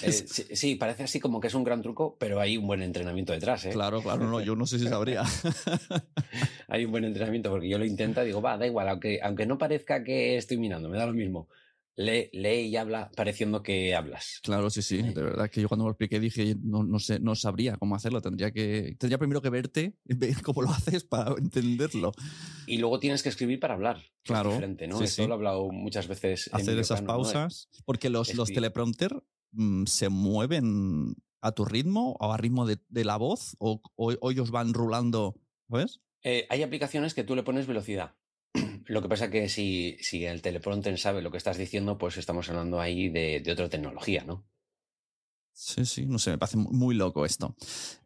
[0.00, 0.12] Eh,
[0.54, 3.66] sí, parece así como que es un gran truco, pero hay un buen entrenamiento detrás.
[3.66, 3.70] ¿eh?
[3.70, 5.24] Claro, claro, no, yo no sé si sabría.
[6.68, 9.58] hay un buen entrenamiento porque yo lo intento digo, va, da igual, aunque, aunque no
[9.58, 11.48] parezca que estoy mirando, me da lo mismo
[11.96, 14.40] lee, lee y habla pareciendo que hablas.
[14.42, 15.02] Claro, sí, sí.
[15.02, 17.94] De verdad que yo cuando me lo expliqué dije, no, no, sé, no sabría cómo
[17.94, 18.20] hacerlo.
[18.20, 22.12] Tendría que tendría primero que verte, ver cómo lo haces para entenderlo.
[22.66, 24.02] Y luego tienes que escribir para hablar.
[24.22, 24.50] Claro.
[24.50, 25.02] diferente, ¿no?
[25.02, 26.48] Esto lo he hablado muchas veces.
[26.52, 27.68] Hacer esas pausas.
[27.84, 33.04] Porque los, los teleprompter mm, se mueven a tu ritmo o a ritmo de, de
[33.04, 35.34] la voz o, o, ellos van rulando,
[35.68, 36.00] ¿sabes?
[36.22, 38.14] Eh, hay aplicaciones que tú le pones velocidad.
[38.86, 42.48] Lo que pasa que si, si el teleprompter sabe lo que estás diciendo, pues estamos
[42.48, 44.46] hablando ahí de, otra tecnología, ¿no?
[45.64, 47.56] Sí, sí, no sé, me parece muy loco esto.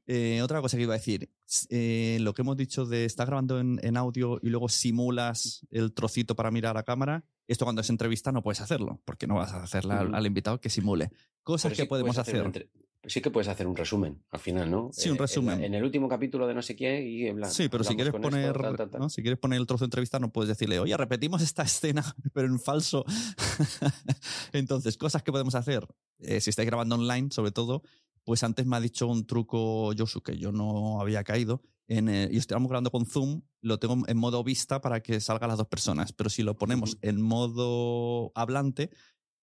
[0.07, 1.29] Eh, otra cosa que iba a decir,
[1.71, 6.37] eh, lo que hemos dicho de estar grabando en, audio y luego simulas el trocito
[6.37, 9.65] para mirar a cámara, esto cuando es entrevista no puedes hacerlo, porque no vas a
[9.65, 11.11] hacerle al, invitado que simule.
[11.43, 12.69] Cosas que podemos hacer
[13.05, 14.91] sí que puedes hacer un resumen al final, ¿no?
[14.93, 15.63] Sí, un eh, resumen.
[15.63, 18.55] En, el último capítulo de no sé qué y en Sí, pero si quieres poner,
[19.09, 22.49] si quieres poner el trozo de entrevista no puedes decirle, oye, repetimos esta escena, pero
[22.49, 23.05] en falso.
[24.53, 25.87] Entonces, cosas que podemos hacer,
[26.21, 27.83] eh, si estáis grabando online, sobre todo,
[28.25, 31.63] pues antes me ha dicho un truco Josu que yo no había caído.
[31.87, 35.57] En, y estamos grabando con Zoom, lo tengo en modo vista para que salgan las
[35.59, 38.91] dos personas, pero si lo ponemos en modo hablante,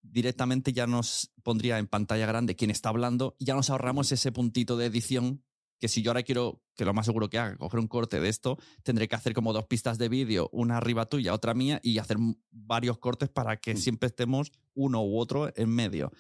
[0.03, 4.31] directamente ya nos pondría en pantalla grande quién está hablando y ya nos ahorramos ese
[4.31, 5.43] puntito de edición
[5.79, 8.29] que si yo ahora quiero, que lo más seguro que haga, coger un corte de
[8.29, 11.97] esto, tendré que hacer como dos pistas de vídeo, una arriba tuya, otra mía, y
[11.97, 12.17] hacer
[12.51, 16.11] varios cortes para que siempre estemos uno u otro en medio.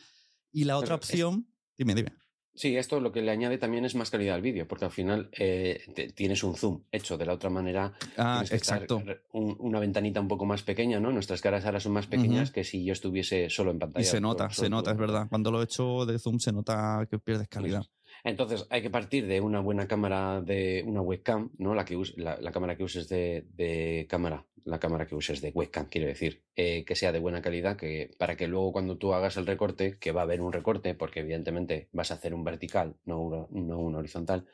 [0.55, 2.13] Y la otra opción, dime, dime.
[2.53, 5.29] Sí, esto lo que le añade también es más calidad al vídeo, porque al final
[5.37, 5.81] eh,
[6.15, 7.91] tienes un zoom hecho de la otra manera.
[8.15, 9.03] Ah, exacto.
[9.33, 11.11] una ventanita un poco más pequeña, ¿no?
[11.11, 14.01] Nuestras caras ahora son más pequeñas que si yo estuviese solo en pantalla.
[14.01, 15.27] Y se nota, se nota, es verdad.
[15.27, 17.83] Cuando lo he hecho de zoom se nota que pierdes calidad.
[18.25, 21.75] Entonces hay que partir de una buena cámara de una webcam, ¿no?
[21.75, 26.07] La, que la, cámara que uses de, cámara, la cámara que uses de webcam, quiero
[26.07, 29.45] decir, eh, que sea de buena calidad, que para que luego cuando tú hagas el
[29.45, 33.47] recorte, que va a haber un recorte, porque evidentemente vas a hacer un vertical, no,
[33.51, 34.47] no un horizontal,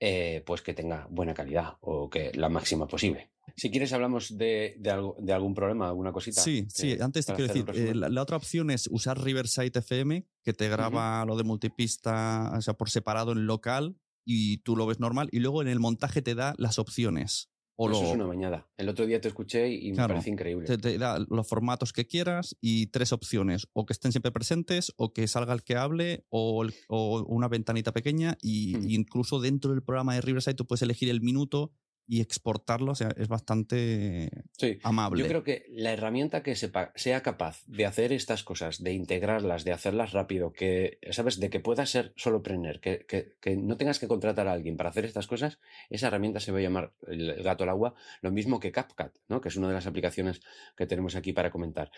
[0.00, 3.30] eh, pues que tenga buena calidad o que la máxima posible.
[3.56, 6.40] Si quieres, hablamos de, de, algún problema, alguna cosita.
[6.40, 6.96] Sí, sí.
[7.00, 11.24] Antes te quiero decir, eh, la, otra opción es usar Riverside FM, que te graba
[11.24, 15.28] lo de multipista, o sea, por separado en local y tú lo ves normal.
[15.32, 17.50] Y luego en el montaje te da las opciones.
[17.80, 18.66] O Eso es una bañada.
[18.76, 20.66] El otro día te escuché y me parece increíble.
[20.66, 23.68] Te, da los formatos que quieras y tres opciones.
[23.72, 28.36] O que estén siempre presentes, o que salga el que hable, o, una ventanita pequeña.
[28.42, 31.70] Y incluso dentro del programa de Riverside tú puedes elegir el minuto
[32.08, 34.30] y exportarlo, o sea, es bastante
[34.82, 35.22] amable.
[35.22, 39.62] Yo creo que la herramienta que sepa, sea capaz de hacer estas cosas, de integrarlas,
[39.64, 41.38] de hacerlas rápido, que, ¿sabes?
[41.38, 44.88] De que pueda ser solo prender, que, que, no tengas que contratar a alguien para
[44.88, 45.58] hacer estas cosas,
[45.90, 49.42] esa herramienta se va a llamar el gato al agua, lo mismo que CapCut, ¿no?
[49.42, 50.40] Que es una de las aplicaciones
[50.78, 51.90] que tenemos aquí para comentar.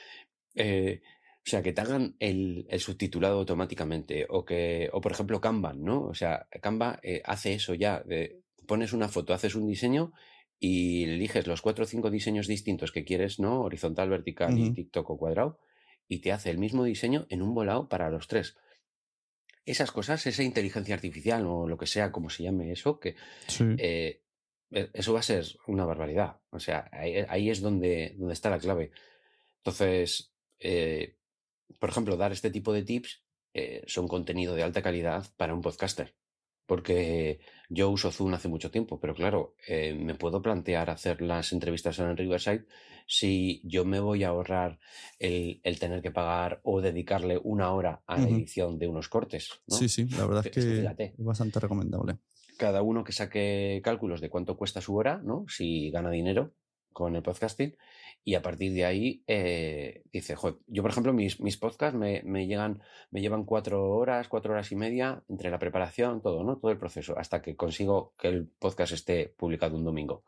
[0.57, 1.03] Eh,
[1.47, 4.27] o sea, que te hagan el, el, subtitulado automáticamente.
[4.29, 6.03] O que, o por ejemplo, Canva, ¿no?
[6.03, 8.03] O sea, Canva eh, hace eso ya.
[8.05, 10.13] De, pones una foto, haces un diseño
[10.61, 13.63] y eliges los cuatro o cinco diseños distintos que quieres, ¿no?
[13.63, 15.59] Horizontal, vertical y TikTok o cuadrado,
[16.07, 18.57] y te hace el mismo diseño en un volado para los tres.
[19.65, 23.17] Esas cosas, esa inteligencia artificial o lo que sea, como se llame eso, que
[23.79, 24.23] eh,
[24.71, 26.41] e, eso va a ser una barbaridad.
[26.51, 28.91] O sea, ahí, es donde, donde, está la clave.
[29.59, 31.17] Entonces, eh,
[31.79, 33.23] por ejemplo, dar este tipo de tips
[33.55, 36.15] eh, son contenido de alta calidad para un podcaster
[36.71, 41.53] porque yo uso Zoom hace mucho tiempo, pero claro, eh, me puedo plantear hacer las
[41.53, 42.65] entrevistas en Riverside
[43.09, 44.79] si yo me voy a ahorrar
[45.19, 49.51] el, tener que pagar o dedicarle una hora a la edición de unos cortes.
[49.67, 52.19] Sí, sí, la verdad es que es bastante recomendable.
[52.57, 55.47] Cada uno que saque cálculos de cuánto cuesta su hora, ¿no?
[55.49, 56.53] Si gana dinero
[56.93, 57.77] con el podcasting
[58.25, 62.47] y a partir de ahí eh, dice, yo por ejemplo mis, mis podcasts me, me,
[62.47, 66.59] llegan, me llevan cuatro horas, cuatro horas y media entre la preparación, todo, ¿no?
[66.59, 70.25] Todo el proceso, hasta que consigo que el podcast esté publicado un domingo.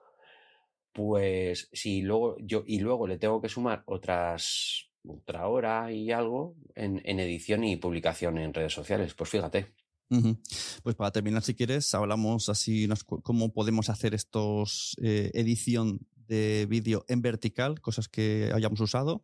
[0.92, 6.56] Pues si luego yo, y luego le tengo que sumar otras, otra hora y algo
[6.74, 9.72] en, en edición y publicación en redes sociales, pues fíjate.
[10.82, 12.86] Pues para terminar, si quieres, hablamos así
[13.22, 16.00] cómo podemos hacer estos eh, edición
[16.32, 19.22] de vídeo en vertical, cosas que hayamos usado.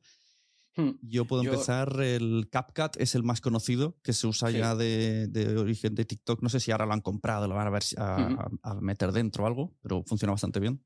[0.77, 0.93] Hmm.
[1.01, 5.95] Yo puedo empezar, el CapCut es el más conocido, que se usa ya de, origen
[5.95, 6.43] de TikTok.
[6.43, 9.47] No sé si ahora lo han comprado, lo van a, ver, a, meter dentro o
[9.47, 10.85] algo, pero funciona bastante bien.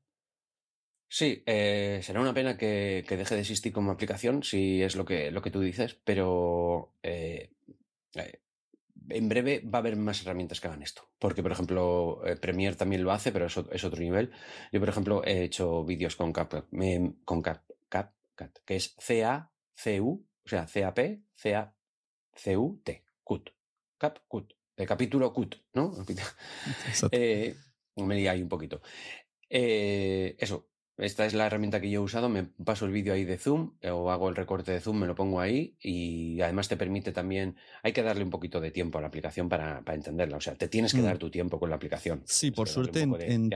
[1.09, 5.29] Sí, eh, será una pena que, deje de existir como aplicación, si es lo que,
[5.29, 7.51] lo que tú dices, pero eh,
[8.15, 8.39] eh,
[9.09, 11.09] en breve va a haber más herramientas que hagan esto.
[11.19, 14.31] Porque, por ejemplo, Premiere también lo hace, pero es, es, otro nivel.
[14.71, 16.65] Yo, por ejemplo, he hecho vídeos con CapCut,
[17.25, 17.63] con Cap,
[18.65, 23.49] que es C-A-C-U, o sea, C-A-P, C-A-C-U-T, CUT.
[23.97, 25.93] CapCut, el capítulo CUT, ¿no?
[27.11, 27.55] eh,
[27.95, 28.81] me ahí un poquito.
[29.49, 33.37] eso, esta es la herramienta que yo he usado, me paso el vídeo ahí de
[33.37, 36.77] Zoom eh, o hago el recorte de Zoom, me lo pongo ahí y además te
[36.77, 40.41] permite también, hay que darle un poquito de tiempo a la aplicación para, entenderla, o
[40.41, 41.05] sea, te tienes que mm.
[41.05, 42.21] dar tu tiempo con la aplicación.
[42.25, 43.49] Sí, por suerte en,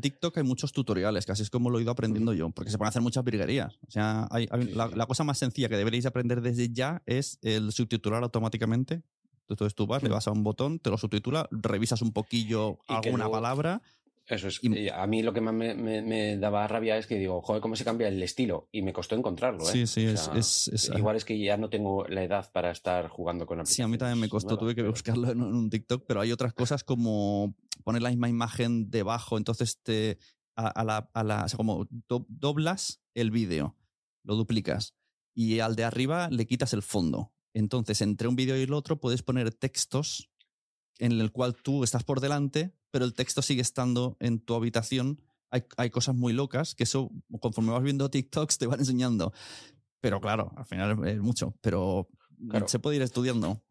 [0.00, 2.88] TikTok hay muchos tutoriales, casi es como lo he ido aprendiendo yo, porque se pueden
[2.88, 3.78] hacer muchas virguerías.
[3.86, 9.02] O sea, la, cosa más sencilla que deberéis aprender desde ya es el subtitular automáticamente.
[9.48, 13.30] Entonces tú vas, le vas a un botón, te lo subtitula, revisas un poquillo alguna
[13.30, 13.80] palabra
[14.28, 14.60] eso es.
[14.62, 17.84] Y, a mí lo que más me, daba rabia es que digo, joder, cómo se
[17.84, 18.68] cambia el estilo.
[18.70, 19.62] Y me costó encontrarlo.
[19.64, 19.72] ¿eh?
[19.72, 23.64] Sí, sí, es, Igual es que ya no tengo la edad para estar jugando con
[23.66, 26.52] Sí, a mí también me costó, tuve que buscarlo en un TikTok, pero hay otras
[26.52, 30.18] cosas como poner la misma imagen debajo, entonces te.
[30.60, 33.76] A, la, a la, o sea, como doblas el vídeo,
[34.24, 34.96] lo duplicas
[35.32, 37.32] y al de arriba le quitas el fondo.
[37.54, 40.32] Entonces, entre un vídeo y el otro puedes poner textos
[40.98, 45.20] en el cual tú estás por delante pero el texto sigue estando en tu habitación.
[45.50, 49.32] Hay, cosas muy locas que eso, conforme vas viendo TikToks, te van enseñando.
[50.00, 52.08] Pero claro, al final es mucho, pero
[52.66, 53.62] se puede ir estudiando.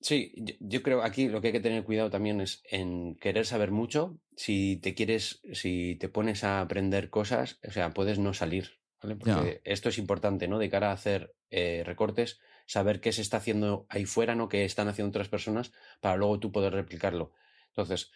[0.00, 3.72] Sí, yo, creo aquí lo que hay que tener cuidado también es en querer saber
[3.72, 4.18] mucho.
[4.36, 9.60] Si te quieres, si te pones a aprender cosas, o sea, puedes no salir, Porque
[9.64, 10.58] esto es importante, ¿no?
[10.58, 14.48] De cara a hacer eh, recortes, saber qué se está haciendo ahí fuera, ¿no?
[14.48, 17.32] Qué están haciendo otras personas, para luego tú poder replicarlo.
[17.68, 18.12] Entonces,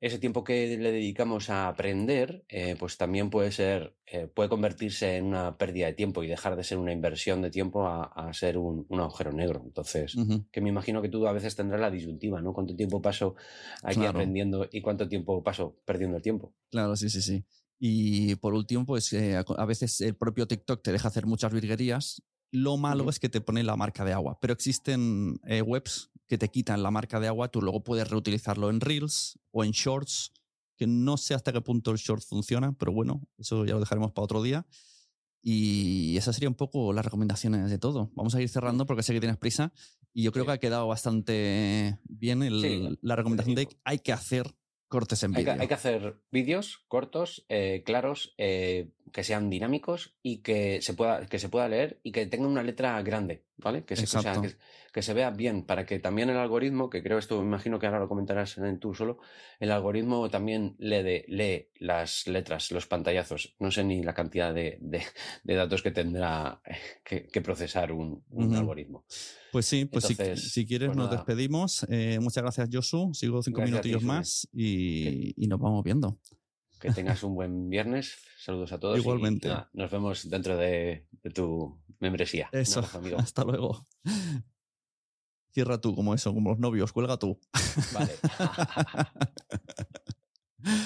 [0.00, 5.16] ese tiempo que le dedicamos a aprender, eh, pues también puede ser, eh, puede convertirse
[5.16, 8.58] en una pérdida de tiempo y dejar de ser una inversión de tiempo a, ser
[8.58, 9.62] un, agujero negro.
[9.64, 10.14] Entonces,
[10.52, 12.52] que me imagino que tú a veces tendrás la disyuntiva, ¿no?
[12.52, 13.36] ¿Cuánto tiempo paso
[13.82, 16.52] aquí aprendiendo y cuánto tiempo paso perdiendo el tiempo?
[16.70, 17.44] Claro, sí, sí, sí.
[17.78, 22.22] Y por último, pues eh, a veces el propio TikTok te deja hacer muchas virguerías
[22.50, 26.38] lo malo es que te pone la marca de agua, pero existen eh, webs que
[26.38, 30.32] te quitan la marca de agua, tú luego puedes reutilizarlo en Reels o en Shorts,
[30.76, 34.12] que no sé hasta qué punto el Shorts funciona, pero bueno, eso ya lo dejaremos
[34.12, 34.66] para otro día.
[35.42, 38.10] Y esas serían un poco las recomendaciones de todo.
[38.14, 39.72] Vamos a ir cerrando porque sé que tienes prisa
[40.12, 42.40] y yo creo que ha quedado bastante bien
[43.00, 44.56] la recomendación de que hay que hacer
[44.88, 45.56] cortes en vídeo.
[45.58, 51.26] Hay, que hacer vídeos cortos, eh, claros, eh, que sean dinámicos y que se, pueda,
[51.26, 53.84] que se pueda leer y que tenga una letra grande, ¿vale?
[53.84, 54.06] Que se,
[54.92, 57.86] que, se vea bien para que también el algoritmo, que creo esto, me imagino que
[57.86, 59.18] ahora lo comentarás en tú solo,
[59.60, 63.54] el algoritmo también lee, lee las letras, los pantallazos.
[63.58, 64.78] No sé ni la cantidad de,
[65.44, 66.60] datos que tendrá
[67.04, 68.22] que, procesar un,
[68.54, 69.04] algoritmo.
[69.52, 71.86] Pues sí, pues si, quieres pues nos despedimos.
[71.88, 73.14] Eh, muchas gracias, Josu.
[73.14, 76.18] Sigo cinco minutillos más y, y nos vamos viendo.
[76.80, 78.16] Que tengas un buen viernes.
[78.38, 78.98] Saludos a todos.
[78.98, 79.50] Igualmente.
[79.72, 82.48] nos vemos dentro de, tu membresía.
[82.52, 82.84] Eso.
[83.18, 83.86] Hasta luego.
[85.52, 86.92] Cierra tú como eso, como los novios.
[86.92, 87.40] Cuelga tú.
[87.94, 88.12] Vale.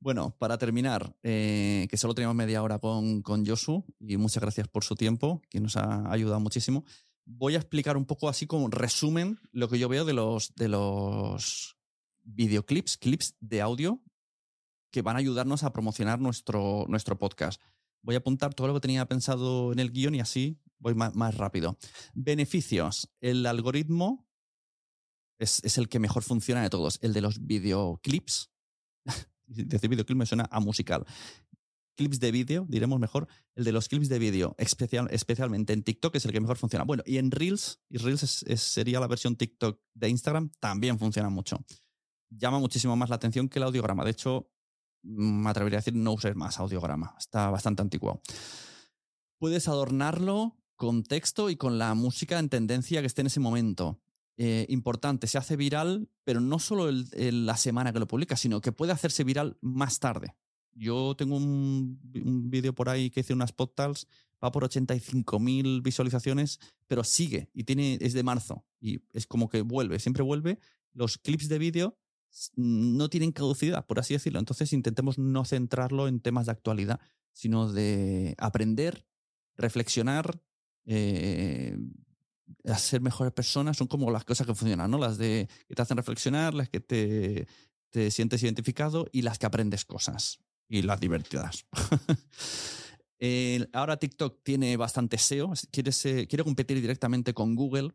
[0.00, 4.68] bueno, para terminar, eh, que solo teníamos media hora con, con Josu y muchas gracias
[4.68, 6.84] por su tiempo, que nos ha ayudado muchísimo.
[7.26, 10.68] Voy a explicar un poco así como resumen lo que yo veo de los, de
[10.68, 11.76] los
[12.22, 14.00] videoclips, clips de audio
[14.90, 17.60] que van a ayudarnos a promocionar nuestro, nuestro podcast.
[18.02, 21.34] Voy a apuntar todo lo que tenía pensado en el guion y así voy más,
[21.34, 21.76] rápido.
[22.14, 23.10] Beneficios.
[23.20, 24.26] El algoritmo
[25.38, 28.50] es, es el que mejor funciona de todos, el de los videoclips.
[29.46, 31.04] Decir videoclip me suena a musical.
[31.96, 36.14] Clips de vídeo, diremos mejor, el de los clips de vídeo, especial, especialmente en TikTok
[36.16, 36.84] es el que mejor funciona.
[36.84, 41.30] Bueno, y en Reels, y Reels es- sería la versión TikTok de Instagram, también funciona
[41.30, 41.64] mucho.
[42.28, 44.04] Llama muchísimo más la atención que el audiograma.
[44.04, 44.50] De hecho,
[45.06, 47.14] me atrevería a decir no uses más audiograma.
[47.18, 48.20] Está bastante anticuado.
[49.38, 54.00] Puedes adornarlo con texto y con la música en tendencia que esté en ese momento.
[54.38, 58.60] Eh, importante, se hace viral, pero no solo el- la semana que lo publica, sino
[58.60, 60.34] que puede hacerse viral más tarde.
[60.74, 64.06] Yo tengo un, un vídeo por ahí que hice unas podcasts,
[64.44, 69.62] va por 85.000 visualizaciones, pero sigue y tiene, es de marzo y es como que
[69.62, 70.58] vuelve, siempre vuelve.
[70.92, 71.98] Los clips de vídeo
[72.56, 74.38] no tienen caducidad, por así decirlo.
[74.38, 77.00] Entonces intentemos no centrarlo en temas de actualidad,
[77.32, 79.06] sino de aprender,
[79.56, 80.40] reflexionar,
[80.86, 81.78] eh,
[82.64, 83.76] a ser mejores personas.
[83.76, 84.98] Son como las cosas que funcionan, ¿no?
[84.98, 87.46] Las de que te hacen reflexionar, las que te,
[87.90, 90.38] te sientes identificado y las que aprendes cosas.
[90.68, 91.66] Y las divertidas.
[93.18, 97.92] El- ahora TikTok tiene bastante SEO, quiere, se- quiere competir directamente con Google.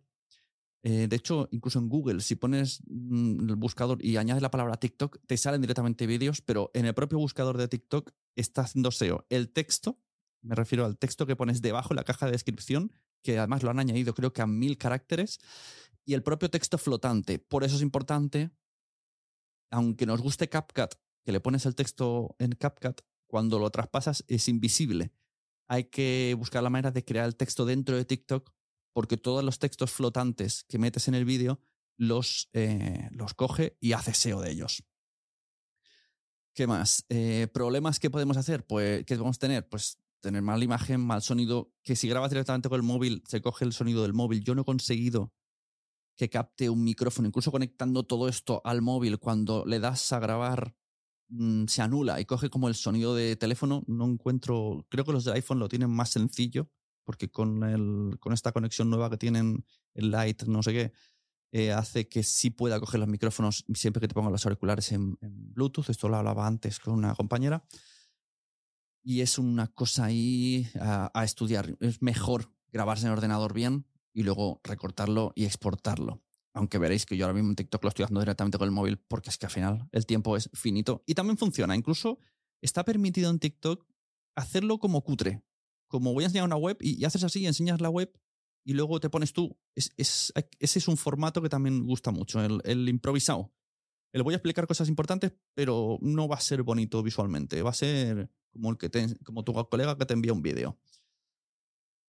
[0.83, 4.77] Eh, de hecho, incluso en Google, si pones mm, el buscador y añades la palabra
[4.77, 9.25] TikTok, te salen directamente vídeos, pero en el propio buscador de TikTok está haciendo SEO.
[9.29, 9.99] El texto,
[10.41, 13.69] me refiero al texto que pones debajo en la caja de descripción, que además lo
[13.69, 15.39] han añadido creo que a mil caracteres,
[16.03, 17.37] y el propio texto flotante.
[17.37, 18.49] Por eso es importante,
[19.69, 24.47] aunque nos guste CapCut, que le pones el texto en CapCut, cuando lo traspasas es
[24.47, 25.13] invisible.
[25.67, 28.51] Hay que buscar la manera de crear el texto dentro de TikTok
[28.93, 31.59] porque todos los textos flotantes que metes en el vídeo
[31.97, 34.83] los, eh, los coge y hace SEO de ellos.
[36.53, 37.05] ¿Qué más?
[37.09, 38.65] Eh, ¿Problemas que podemos hacer?
[38.65, 39.67] Pues, ¿qué podemos tener?
[39.69, 43.65] Pues tener mala imagen, mal sonido, que si grabas directamente con el móvil, se coge
[43.65, 44.43] el sonido del móvil.
[44.43, 45.33] Yo no he conseguido
[46.15, 50.75] que capte un micrófono, incluso conectando todo esto al móvil, cuando le das a grabar,
[51.29, 53.83] mm, se anula y coge como el sonido de teléfono.
[53.87, 56.69] No encuentro, creo que los de iPhone lo tienen más sencillo,
[57.03, 60.93] porque con, el, con esta conexión nueva que tienen, el Light, no sé qué,
[61.53, 65.17] eh, hace que sí pueda coger los micrófonos siempre que te pongan los auriculares en,
[65.21, 65.89] Bluetooth.
[65.89, 67.65] Esto lo hablaba antes con una compañera.
[69.03, 71.75] Y es una cosa ahí a, a estudiar.
[71.79, 76.23] Es mejor grabarse en ordenador bien y luego recortarlo y exportarlo.
[76.53, 78.97] Aunque veréis que yo ahora mismo en TikTok lo estoy haciendo directamente con el móvil
[78.97, 81.03] porque es que al final el tiempo es finito.
[81.05, 81.75] Y también funciona.
[81.75, 82.19] Incluso
[82.61, 83.85] está permitido en TikTok
[84.35, 85.43] hacerlo como cutre.
[85.91, 88.11] Como voy a enseñar una web y, haces así, enseñas la web
[88.65, 89.55] y luego te pones tú.
[89.75, 93.51] Es, es- ese es un formato que también gusta mucho, el, el improvisado.
[94.13, 97.61] Le voy a explicar cosas importantes, pero no va a ser bonito visualmente.
[97.61, 100.77] Va a ser como, el que te- como tu colega que te envía un vídeo.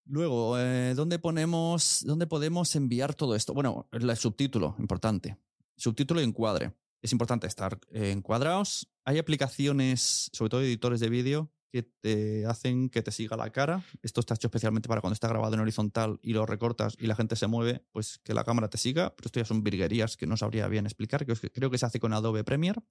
[0.05, 3.55] Luego, eh, ¿dónde ponemos, dónde podemos enviar todo esto?
[3.55, 5.37] Bueno, el subtítulo, importante.
[5.77, 6.75] Subtítulo y encuadre.
[7.01, 8.89] Es importante estar eh, encuadrados.
[9.05, 13.83] Hay aplicaciones, sobre todo editores de vídeo, que te hacen que te siga la cara.
[14.03, 17.17] Esto está hecho especialmente para cuando está grabado en horizontal y lo recortas y la
[17.17, 19.17] gente se mueve, pues que la cámara te siga.
[19.17, 21.25] Pero esto ya son virguerías que no sabría bien explicar.
[21.25, 22.83] que Creo que se hace con Adobe Premiere.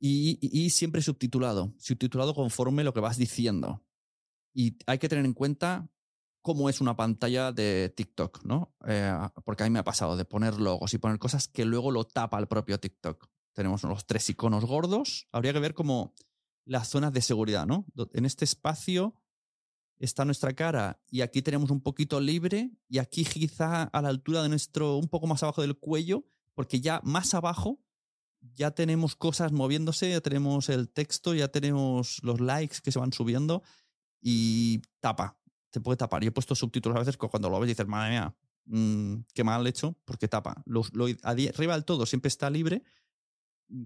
[0.00, 1.74] Y, siempre subtitulado.
[1.78, 3.84] Subtitulado conforme lo que vas diciendo.
[4.54, 5.90] Y hay que tener en cuenta
[6.40, 8.74] cómo es una pantalla de TikTok, ¿no?
[8.86, 9.12] Eh,
[9.44, 12.04] porque a mí me ha pasado de poner logos y poner cosas que luego lo
[12.04, 13.28] tapa el propio TikTok.
[13.52, 15.28] Tenemos los tres iconos gordos.
[15.32, 16.14] Habría que ver como
[16.68, 17.86] las zonas de seguridad, ¿no?
[18.12, 19.14] En este espacio
[19.98, 24.42] está nuestra cara y aquí tenemos un poquito libre y aquí quizá a la altura
[24.42, 27.80] de nuestro, un poco más abajo del cuello, porque ya más abajo
[28.54, 33.12] ya tenemos cosas moviéndose, ya tenemos el texto, ya tenemos los likes que se van
[33.12, 33.62] subiendo
[34.20, 35.40] y tapa,
[35.70, 36.22] te puede tapar.
[36.22, 39.66] Yo he puesto subtítulos a veces cuando lo ves dices, madre mía, mm, qué mal
[39.66, 40.62] hecho, porque tapa.
[40.66, 42.82] Lo, adi- arriba del todo siempre está libre.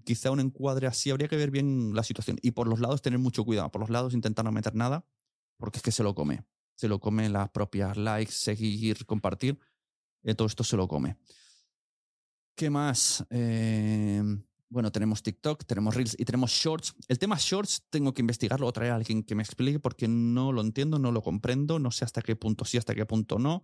[0.05, 2.37] Quizá un encuadre así, habría que ver bien la situación.
[2.41, 3.71] Y por los lados tener mucho cuidado.
[3.71, 5.05] Por los lados intentar no meter nada,
[5.57, 6.45] porque es que se lo come.
[6.75, 9.59] Se lo come las propias likes, seguir, compartir.
[10.23, 11.17] Eh, todo esto se lo come.
[12.55, 13.25] ¿Qué más?
[13.29, 14.23] Eh,
[14.73, 16.95] bueno, tenemos TikTok, tenemos Reels y tenemos Shorts.
[17.07, 20.51] El tema Shorts tengo que investigarlo o traer a alguien que me explique porque no
[20.51, 23.63] lo entiendo, no lo comprendo, no sé hasta qué punto sí, hasta qué punto no.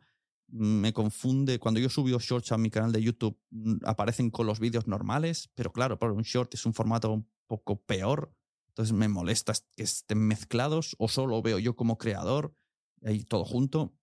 [0.52, 1.60] Me confunde.
[1.60, 5.50] Cuando yo subo Shorts a mi canal de YouTube, mm, aparecen con los vídeos normales,
[5.56, 8.34] pero claro, por un Short es un formato un poco peor.
[8.70, 12.56] Entonces me molesta que estén mezclados o solo veo yo como creador,
[13.04, 13.94] ahí todo junto.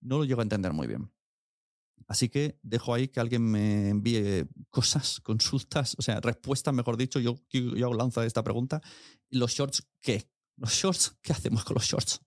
[0.00, 1.10] No lo llego a entender muy bien.
[2.06, 7.20] Así que dejo ahí que alguien me envíe cosas, consultas, o sea, respuestas, mejor dicho.
[7.20, 8.80] Yo, yo lanza esta pregunta.
[9.30, 10.28] ¿Los shorts qué?
[10.56, 11.16] ¿Los shorts?
[11.22, 12.20] ¿Qué hacemos con los shorts?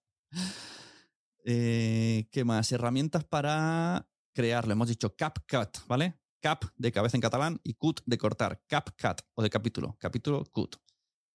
[1.49, 2.73] Eh, ¿Qué más?
[2.73, 4.67] Herramientas para crear.
[4.67, 6.19] Le hemos dicho CapCut, ¿vale?
[6.41, 10.43] cap de cabeza en catalán y cut de cortar, cap cat o de capítulo, capítulo
[10.51, 10.75] cut.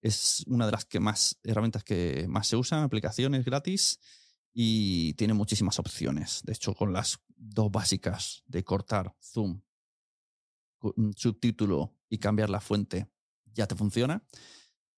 [0.02, 4.00] Es una de las que más herramientas que más se usan, aplicaciones gratis
[4.52, 6.42] y tiene muchísimas opciones.
[6.44, 9.62] De hecho, con las dos básicas de cortar, zoom,
[11.16, 13.08] subtítulo y cambiar la fuente,
[13.46, 14.22] ya te funciona.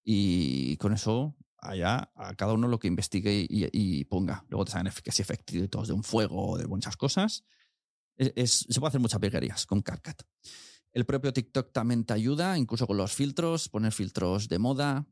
[0.02, 4.44] Y con eso, allá, a cada uno lo que investigue y, ponga.
[4.48, 7.44] Luego te salen efectos efectos de un fuego, de muchas cosas.
[8.16, 10.22] Es, se puede hacer muchas virguerías con CapCut.
[10.92, 15.06] El propio TikTok también te ayuda, incluso con los filtros, poner filtros de moda.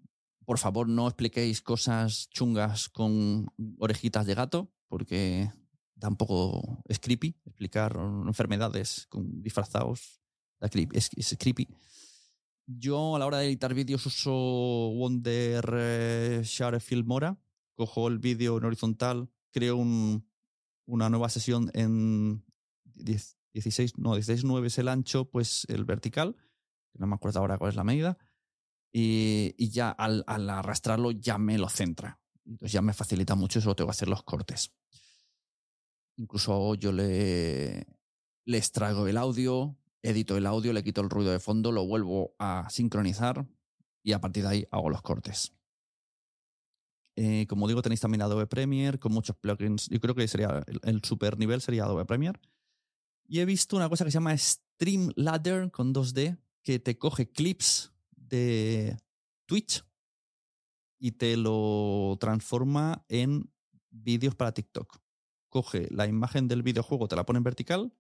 [0.44, 3.46] Por favor, no expliquéis cosas chungas con
[3.78, 5.50] orejitas de gato, porque
[5.98, 7.96] tampoco es creepy explicar
[8.26, 10.20] enfermedades con disfrazados.
[10.61, 11.68] Es, es creepy.
[12.66, 17.38] Yo a la hora de editar vídeos uso Wonder eh, Share Filmora.
[17.74, 22.44] Cojo el vídeo en horizontal, creo una nueva sesión en
[22.94, 26.36] 16, no, 16.9 es el ancho, pues el vertical.
[26.94, 28.18] No me acuerdo ahora cuál es la medida.
[28.92, 32.20] Y, ya al, arrastrarlo ya me lo centra.
[32.44, 34.72] Entonces ya me facilita mucho, solo tengo que hacer los cortes.
[36.16, 37.86] Incluso yo le,
[38.44, 42.34] le extraigo el audio, edito el audio, le quito el ruido de fondo, lo vuelvo
[42.38, 43.46] a sincronizar
[44.03, 45.53] y a partir de ahí hago los cortes.
[47.14, 49.88] Eh, como digo, tenéis también Adobe Premiere con muchos plugins.
[49.88, 52.40] Yo creo que sería el, super nivel sería Adobe Premiere.
[53.26, 57.92] Y he visto una cosa que se llama Streamladder con 2D, que te coge clips
[58.16, 58.96] de
[59.46, 59.84] Twitch
[60.98, 63.50] y te lo transforma en
[63.90, 65.00] vídeos para TikTok.
[65.48, 67.92] Coge la imagen del videojuego, te la pone en vertical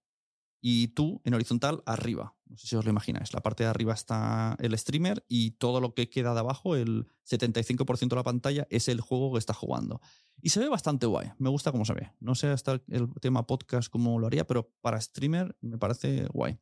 [0.62, 2.34] y tú en horizontal arriba.
[2.46, 3.34] No sé si os lo imagináis.
[3.34, 7.08] La parte de arriba está el streamer y todo lo que queda de abajo, el
[7.28, 10.00] 75% de la pantalla, es el juego que está jugando.
[10.40, 11.32] Y se ve bastante guay.
[11.38, 12.12] Me gusta cómo se ve.
[12.20, 16.58] No sé hasta el tema podcast cómo lo haría, pero para streamer me parece guay.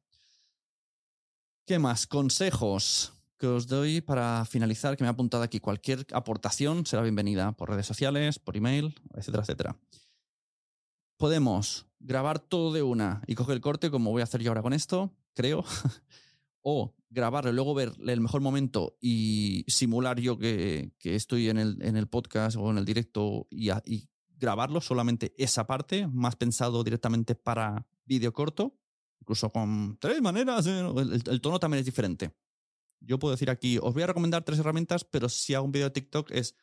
[1.67, 2.07] ¿Qué más?
[2.07, 5.61] Consejos que os doy para finalizar, que me ha apuntado aquí.
[5.61, 9.77] Cualquier aportación será bienvenida por redes sociales, por email, etcétera, etcétera
[11.21, 14.63] podemos grabar todo de una y coger el corte, como voy a hacer yo ahora
[14.63, 15.63] con esto, creo,
[16.63, 21.77] o grabarlo y luego ver el mejor momento y simular yo que, estoy en el,
[21.83, 23.71] en el, podcast o en el directo y,
[24.39, 28.79] grabarlo, solamente esa parte, más pensado directamente para vídeo corto,
[29.21, 30.81] incluso con tres maneras, ¿eh?
[30.81, 32.35] el, el, tono también es diferente.
[33.01, 35.89] Yo puedo decir aquí, os voy a recomendar tres herramientas, pero si hago un vídeo
[35.89, 36.55] de TikTok es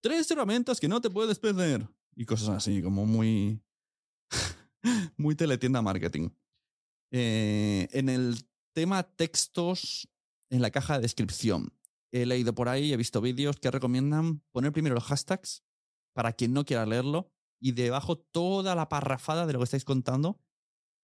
[0.00, 1.86] tres herramientas que no te puedes perder.
[2.16, 3.62] Y cosas así, como muy,
[5.16, 6.30] muy teletienda marketing.
[7.10, 8.36] Eh, en el
[8.72, 10.08] tema textos
[10.50, 11.72] en la caja de descripción,
[12.12, 15.62] he leído por ahí, he visto vídeos que recomiendan poner primero los hashtags
[16.14, 20.40] para quien no quiera leerlo y debajo toda la parrafada de lo que estáis contando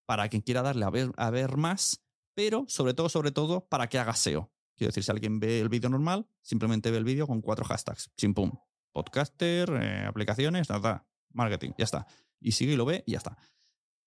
[0.06, 2.02] para quien quiera darle a ver, a ver más,
[2.34, 4.52] pero sobre todo, sobre todo, para que haga SEO.
[4.76, 8.10] Quiero decir, si alguien ve el vídeo normal, simplemente ve el vídeo con cuatro hashtags.
[8.16, 8.52] Chimpum.
[8.92, 12.06] Podcaster, eh, aplicaciones, nada, marketing, ya está.
[12.44, 13.36] Y sigue y lo ve y ya está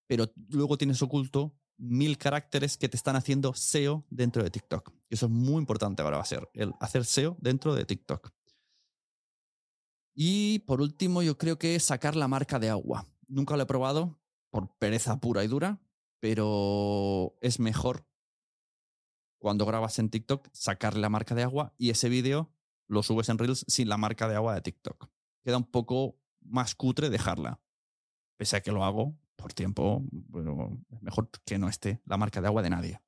[0.08, 4.90] pero luego tienes oculto mil caracteres que te están haciendo SEO dentro de TikTok.
[5.08, 8.32] Y eso es muy importante ahora va a ser, el hacer SEO dentro de TikTok.
[10.14, 13.06] Y por último, yo creo que sacar la marca de agua.
[13.28, 14.18] Nunca lo he probado
[14.50, 15.80] por pereza pura y dura,
[16.18, 18.08] pero es mejor
[19.38, 22.52] cuando grabas en TikTok sacarle la marca de agua y ese vídeo
[22.88, 25.08] lo subes en Reels sin la marca de agua de TikTok.
[25.44, 27.60] Queda un poco más cutre dejarla.
[28.38, 32.46] Pese a que lo hago por tiempo, bueno, mejor que no esté la marca de
[32.46, 33.02] agua de nadie.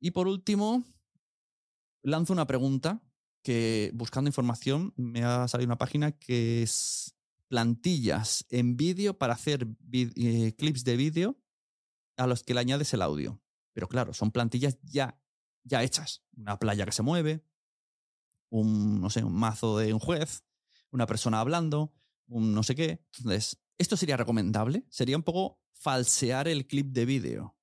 [0.00, 0.82] Y por último,
[2.02, 3.02] lanzo una pregunta
[3.42, 7.14] que buscando información me ha salido una página que es
[7.48, 11.36] plantillas en vídeo para hacer eh, clips de vídeo
[12.16, 13.40] a los que le añades el audio.
[13.72, 15.20] Pero claro, son plantillas ya,
[15.64, 16.24] ya hechas.
[16.36, 17.44] Una playa que se mueve,
[18.48, 20.44] un, no sé, un mazo de un juez,
[20.90, 21.92] una persona hablando,
[22.26, 23.04] un no sé qué.
[23.18, 24.84] Entonces, esto sería recomendable.
[24.88, 27.56] Sería un poco falsear el clip de vídeo.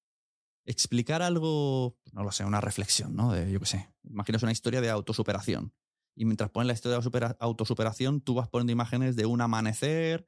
[0.66, 3.34] Explicar algo, no lo sé, una reflexión, ¿no?
[3.34, 3.94] De, yo qué sé.
[4.04, 5.74] Imaginas una historia de autosuperación.
[6.16, 10.28] Y mientras pones la historia de autosuperación, tú vas poniendo imágenes de un amanecer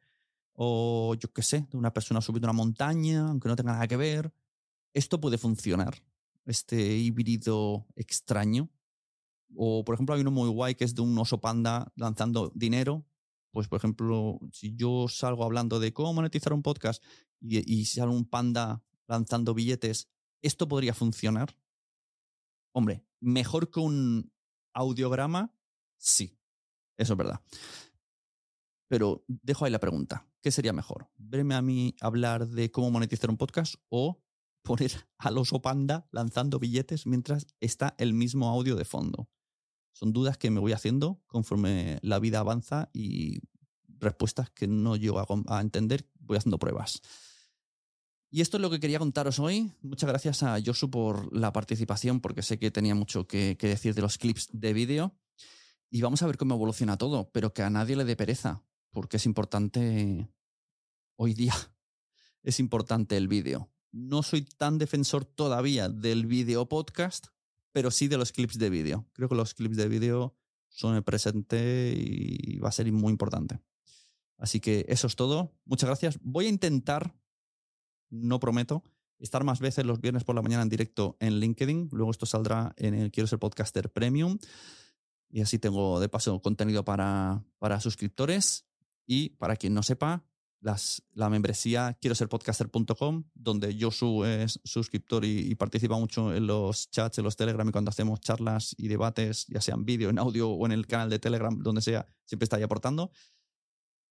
[0.53, 3.97] o yo qué sé, de una persona subiendo una montaña, aunque no tenga nada que
[3.97, 4.33] ver.
[4.93, 6.01] Esto puede funcionar,
[6.45, 8.69] este híbrido extraño.
[9.55, 13.05] O, por ejemplo, hay uno muy guay que es de un oso panda lanzando dinero
[13.55, 17.01] pues por ejemplo, si yo salgo hablando de cómo monetizar un podcast
[17.39, 20.09] y, y sale un panda lanzando billetes,
[20.41, 21.57] ¿esto podría funcionar?
[22.73, 24.33] Hombre, mejor que un
[24.73, 25.55] audiograma,
[25.95, 26.37] sí,
[26.97, 27.39] eso es verdad.
[28.89, 31.09] Pero dejo ahí la pregunta, ¿qué sería mejor?
[31.15, 34.21] ¿Verme a mí hablar de cómo monetizar un podcast o
[34.63, 39.29] poner al oso panda lanzando billetes mientras está el mismo audio de fondo.
[39.95, 43.39] Son dudas que me voy haciendo conforme la vida avanza y
[43.97, 47.01] respuestas que no llego a, entender, voy haciendo pruebas.
[48.29, 49.71] Y esto es lo que quería contaros hoy.
[49.81, 53.95] Muchas gracias a Josu por la participación, porque sé que tenía mucho que, que decir
[53.95, 55.15] de los clips de vídeo.
[55.89, 59.15] Y vamos a ver cómo evoluciona todo, pero que a nadie le dé pereza, porque
[59.15, 60.29] es importante
[61.15, 61.53] hoy día.
[62.43, 63.71] Es importante el vídeo.
[63.93, 67.27] No soy tan defensor todavía del vídeo podcast,
[67.75, 69.05] pero sí de los clips de vídeo.
[69.11, 70.33] Creo que los clips de vídeo
[70.69, 73.59] son el presente y va a ser muy importante.
[74.37, 75.51] Así que eso es todo.
[75.65, 76.17] Muchas gracias.
[76.21, 77.19] Voy a intentar,
[78.09, 78.81] no prometo,
[79.19, 81.89] estar más veces los viernes por la mañana en directo en LinkedIn.
[81.91, 84.37] Luego esto saldrá en el Quiero ser podcaster premium.
[85.29, 88.65] Y así tengo de paso contenido para, para suscriptores.
[89.05, 90.23] Y para quien no sepa,
[91.13, 97.19] la membresía quiero ser podcaster.com, donde Josu es suscriptor y, participa mucho en los chats,
[97.19, 100.49] en los Telegram y cuando hacemos charlas y debates, ya sea en vídeo, en audio
[100.49, 103.11] o en el canal de Telegram, donde sea, siempre está ahí aportando.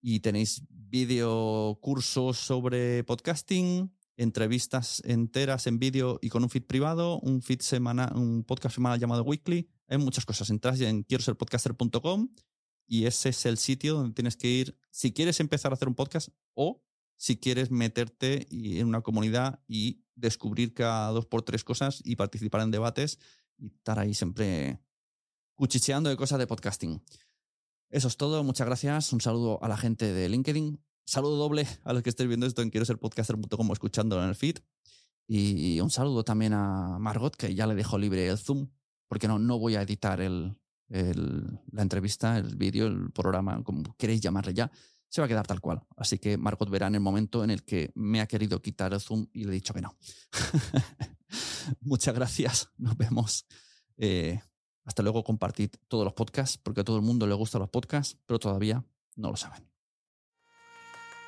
[0.01, 7.19] Y tenéis vídeo cursos sobre podcasting, entrevistas enteras en vídeo y con un feed privado,
[7.21, 9.69] un feed semana, un podcast semanal llamado Weekly.
[9.89, 10.51] Hay muchas cosas.
[10.51, 12.29] Entras en quiero ser podcaster.com
[12.87, 15.95] y ese es el sitio donde tienes que ir si quieres empezar a hacer un
[15.95, 16.83] podcast o
[17.17, 22.63] si quieres meterte en una comunidad y descubrir cada dos por tres cosas y participar
[22.63, 23.19] en debates
[23.57, 24.81] y estar ahí siempre
[25.55, 27.03] cuchicheando de cosas de podcasting.
[27.91, 28.43] Eso es todo.
[28.43, 29.13] Muchas gracias.
[29.13, 30.83] Un saludo a la gente de LinkedIn.
[31.07, 34.35] Saludo doble a los que estéis viendo esto en quiero ser podcaster.com escuchándolo en el
[34.35, 34.59] feed.
[35.27, 38.69] Y un saludo también a Margot, que ya le dejo libre el Zoom,
[39.09, 40.21] porque no, no voy a editar
[41.03, 44.71] la entrevista, el vídeo, el programa, como queréis llamarle ya,
[45.09, 45.83] se va a quedar tal cual.
[45.97, 49.01] Así que Margot verá en el momento en el que me ha querido quitar el
[49.01, 49.97] Zoom y le he dicho que no.
[51.81, 52.69] Muchas gracias.
[52.77, 53.47] Nos vemos.
[53.97, 54.41] Eh,
[54.85, 55.23] hasta luego.
[55.23, 58.85] Compartid todos los podcasts, porque a todo el mundo le gustan los podcasts, pero todavía
[59.17, 59.63] no lo saben.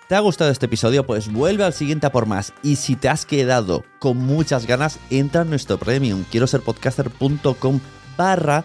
[0.09, 1.05] ¿Te ha gustado este episodio?
[1.05, 2.53] Pues vuelve al siguiente a por más.
[2.63, 6.25] Y si te has quedado con muchas ganas, entra en nuestro premium.
[6.31, 7.81] Quiero ser podcaster.com
[8.17, 8.65] barra